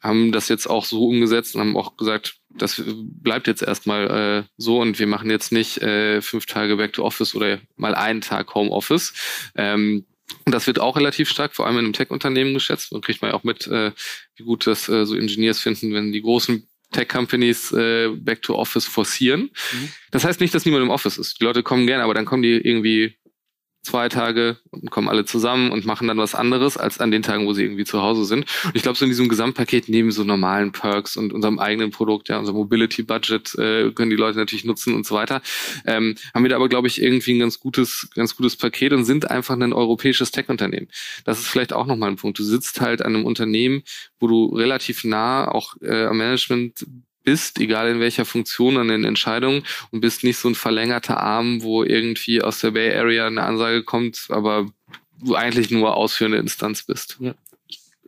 [0.01, 4.49] haben das jetzt auch so umgesetzt und haben auch gesagt, das bleibt jetzt erstmal äh,
[4.57, 8.21] so und wir machen jetzt nicht äh, fünf Tage Back to Office oder mal einen
[8.21, 9.15] Tag Home Office.
[9.57, 10.05] Ähm,
[10.45, 12.93] und das wird auch relativ stark, vor allem in einem Tech-Unternehmen geschätzt.
[12.93, 13.93] Und kriegt man ja auch mit, äh,
[14.37, 18.87] wie gut das äh, so Engineers finden, wenn die großen Tech-Companies äh, Back to Office
[18.87, 19.51] forcieren.
[19.73, 19.89] Mhm.
[20.11, 21.41] Das heißt nicht, dass niemand im Office ist.
[21.41, 23.17] Die Leute kommen gerne, aber dann kommen die irgendwie
[23.85, 27.47] zwei Tage und kommen alle zusammen und machen dann was anderes als an den Tagen,
[27.47, 28.47] wo sie irgendwie zu Hause sind.
[28.65, 32.29] Und ich glaube, so in diesem Gesamtpaket neben so normalen Perks und unserem eigenen Produkt,
[32.29, 35.43] ja, unser Mobility Budget äh, können die Leute natürlich nutzen und so weiter,
[35.87, 39.05] ähm, haben wir da aber, glaube ich, irgendwie ein ganz gutes, ganz gutes Paket und
[39.05, 40.89] sind einfach ein europäisches Tech-Unternehmen.
[41.25, 42.39] Das ist vielleicht auch nochmal ein Punkt.
[42.39, 43.83] Du sitzt halt an einem Unternehmen,
[44.19, 46.87] wo du relativ nah auch äh, am Management
[47.25, 51.63] bist, egal in welcher Funktion an den Entscheidungen und bist nicht so ein verlängerter Arm,
[51.63, 54.69] wo irgendwie aus der Bay Area eine Ansage kommt, aber
[55.23, 57.17] du eigentlich nur ausführende Instanz bist.
[57.21, 57.35] Ja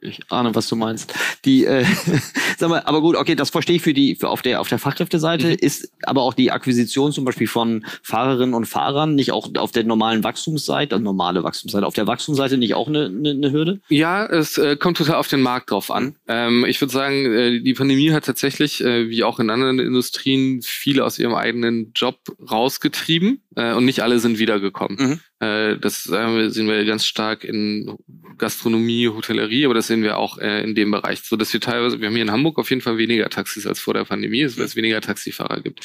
[0.06, 1.12] ich ahne, was du meinst.
[1.44, 1.84] Die, äh,
[2.58, 4.78] sag mal, aber gut, okay, das verstehe ich für die, für auf der auf der
[4.78, 5.56] Fachkräfteseite mhm.
[5.60, 9.84] ist aber auch die Akquisition zum Beispiel von Fahrerinnen und Fahrern nicht auch auf der
[9.84, 13.80] normalen Wachstumsseite, also normale Wachstumsseite, auf der Wachstumsseite nicht auch eine, eine, eine Hürde?
[13.88, 16.16] Ja, es äh, kommt total auf den Markt drauf an.
[16.28, 20.60] Ähm, ich würde sagen, äh, die Pandemie hat tatsächlich, äh, wie auch in anderen Industrien,
[20.62, 22.18] viele aus ihrem eigenen Job
[22.50, 24.96] rausgetrieben äh, und nicht alle sind wiedergekommen.
[24.98, 25.46] Mhm.
[25.46, 27.96] Äh, das äh, sehen wir ganz stark in
[28.38, 31.22] Gastronomie, Hotellerie, aber das sehen wir auch äh, in dem Bereich.
[31.22, 33.80] So dass wir teilweise, wir haben hier in Hamburg auf jeden Fall weniger Taxis als
[33.80, 35.80] vor der Pandemie, weil es weniger Taxifahrer gibt.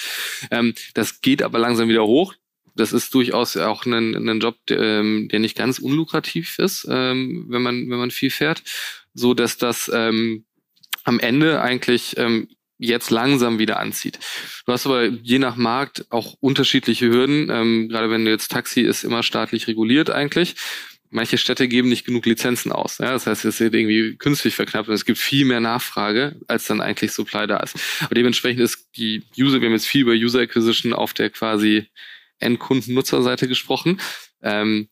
[0.52, 2.36] Ähm, das geht aber langsam wieder hoch.
[2.76, 7.46] Das ist durchaus auch ein, ein Job, der, ähm, der nicht ganz unlukrativ ist, ähm,
[7.50, 8.64] wenn man wenn man viel fährt,
[9.14, 10.46] so dass das ähm,
[11.04, 12.48] am Ende eigentlich ähm,
[12.82, 14.20] jetzt langsam wieder anzieht.
[14.66, 17.50] Du hast aber je nach Markt auch unterschiedliche Hürden.
[17.50, 20.56] Ähm, gerade wenn du jetzt Taxi ist immer staatlich reguliert eigentlich.
[21.10, 22.98] Manche Städte geben nicht genug Lizenzen aus.
[22.98, 23.12] Ja?
[23.12, 26.82] Das heißt, es wird irgendwie künstlich verknappt und es gibt viel mehr Nachfrage, als dann
[26.82, 27.76] eigentlich Supply da ist.
[28.02, 31.88] Aber dementsprechend ist die User, wir haben jetzt viel über User Acquisition auf der quasi
[32.40, 34.00] Endkunden-Nutzerseite gesprochen.
[34.42, 34.90] Ähm,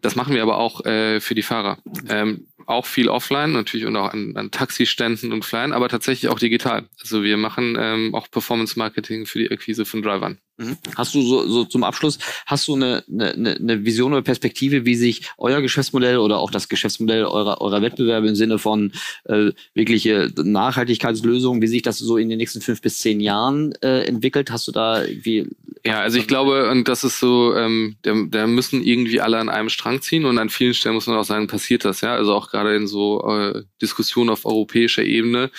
[0.00, 1.78] das machen wir aber auch äh, für die Fahrer.
[2.08, 6.38] Ähm, auch viel offline natürlich und auch an, an Taxiständen und Flyen, aber tatsächlich auch
[6.38, 6.88] digital.
[7.00, 10.38] Also wir machen ähm, auch Performance Marketing für die Akquise von Drivern.
[10.58, 10.76] Mhm.
[10.96, 14.94] Hast du so, so zum Abschluss, hast du eine, eine, eine Vision oder Perspektive, wie
[14.94, 18.92] sich euer Geschäftsmodell oder auch das Geschäftsmodell eurer, eurer Wettbewerbe im Sinne von
[19.24, 24.04] äh, wirkliche Nachhaltigkeitslösungen, wie sich das so in den nächsten fünf bis zehn Jahren äh,
[24.04, 24.50] entwickelt?
[24.50, 25.48] Hast du da irgendwie
[25.84, 29.48] ja, also ich glaube, und das ist so, ähm, da, da müssen irgendwie alle an
[29.48, 32.14] einem Strang ziehen und an vielen Stellen muss man auch sagen, passiert das, ja.
[32.14, 35.50] Also auch gerade in so äh, Diskussionen auf europäischer Ebene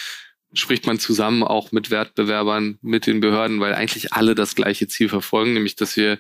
[0.54, 5.10] spricht man zusammen auch mit Wettbewerbern, mit den Behörden, weil eigentlich alle das gleiche Ziel
[5.10, 6.20] verfolgen, nämlich dass wir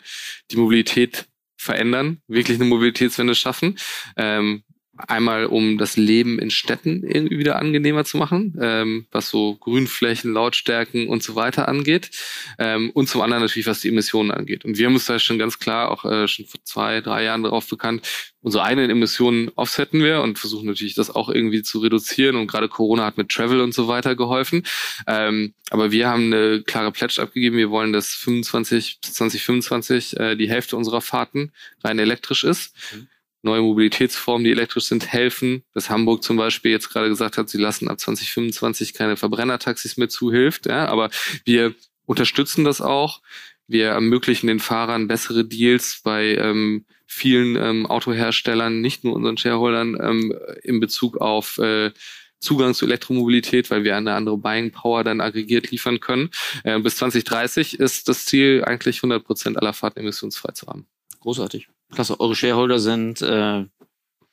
[0.51, 3.77] die Mobilität verändern, wirklich eine Mobilitätswende schaffen.
[4.17, 4.63] Ähm,
[4.95, 10.31] Einmal, um das Leben in Städten irgendwie wieder angenehmer zu machen, ähm, was so Grünflächen,
[10.31, 12.11] Lautstärken und so weiter angeht.
[12.59, 14.65] Ähm, und zum anderen natürlich, was die Emissionen angeht.
[14.65, 17.41] Und wir haben uns da schon ganz klar auch äh, schon vor zwei, drei Jahren
[17.41, 18.07] darauf bekannt,
[18.41, 22.35] unsere eigenen Emissionen offsetten wir und versuchen natürlich das auch irgendwie zu reduzieren.
[22.35, 24.63] Und gerade Corona hat mit Travel und so weiter geholfen.
[25.07, 27.57] Ähm, aber wir haben eine klare Pledge abgegeben.
[27.57, 31.51] Wir wollen, dass 25 bis 2025 äh, die Hälfte unserer Fahrten
[31.83, 32.75] rein elektrisch ist.
[32.93, 33.07] Mhm
[33.43, 35.63] neue Mobilitätsformen, die elektrisch sind, helfen.
[35.73, 40.09] Dass Hamburg zum Beispiel jetzt gerade gesagt hat, sie lassen ab 2025 keine Verbrennertaxis mehr
[40.09, 40.65] zu, hilft.
[40.65, 41.09] Ja, aber
[41.45, 41.75] wir
[42.05, 43.21] unterstützen das auch.
[43.67, 49.97] Wir ermöglichen den Fahrern bessere Deals bei ähm, vielen ähm, Autoherstellern, nicht nur unseren Shareholdern,
[50.01, 50.33] ähm,
[50.63, 51.91] in Bezug auf äh,
[52.39, 56.29] Zugang zu Elektromobilität, weil wir eine andere Buying Power dann aggregiert liefern können.
[56.63, 60.85] Äh, bis 2030 ist das Ziel eigentlich 100 Prozent aller Fahrten emissionsfrei zu haben.
[61.21, 61.69] Großartig.
[61.93, 62.19] Klasse.
[62.19, 63.65] Eure Shareholder sind äh,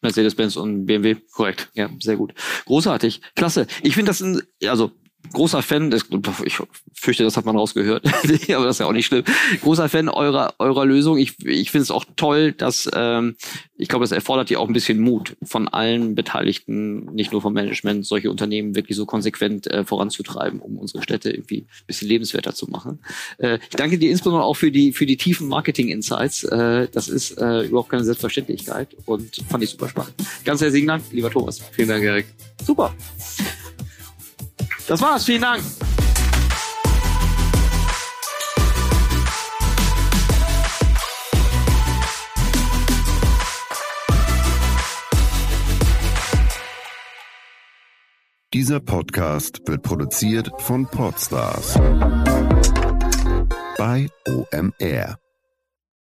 [0.02, 1.16] Mercedes-Benz und BMW.
[1.32, 1.70] Korrekt.
[1.74, 2.34] Ja, sehr gut.
[2.66, 3.20] Großartig.
[3.34, 3.66] Klasse.
[3.82, 4.92] Ich finde das ein, also
[5.32, 6.06] großer Fan, das,
[6.44, 6.58] ich
[6.94, 8.04] fürchte, das hat man rausgehört,
[8.54, 9.24] aber das ist ja auch nicht schlimm.
[9.62, 11.18] Großer Fan eurer, eurer Lösung.
[11.18, 13.36] Ich, ich finde es auch toll, dass ähm,
[13.76, 17.52] ich glaube, es erfordert ja auch ein bisschen Mut von allen Beteiligten, nicht nur vom
[17.52, 22.54] Management, solche Unternehmen wirklich so konsequent äh, voranzutreiben, um unsere Städte irgendwie ein bisschen lebenswerter
[22.54, 22.98] zu machen.
[23.38, 26.44] Äh, ich danke dir insbesondere auch für die, für die tiefen Marketing-Insights.
[26.44, 30.14] Äh, das ist äh, überhaupt keine Selbstverständlichkeit und fand ich super spannend.
[30.44, 31.60] Ganz herzlichen Dank, lieber Thomas.
[31.72, 32.26] Vielen Dank, Erik.
[32.64, 32.94] Super.
[34.86, 35.24] Das war's.
[35.24, 35.62] Vielen Dank.
[48.52, 51.74] Dieser Podcast wird produziert von Podstars
[53.78, 55.16] bei OMR.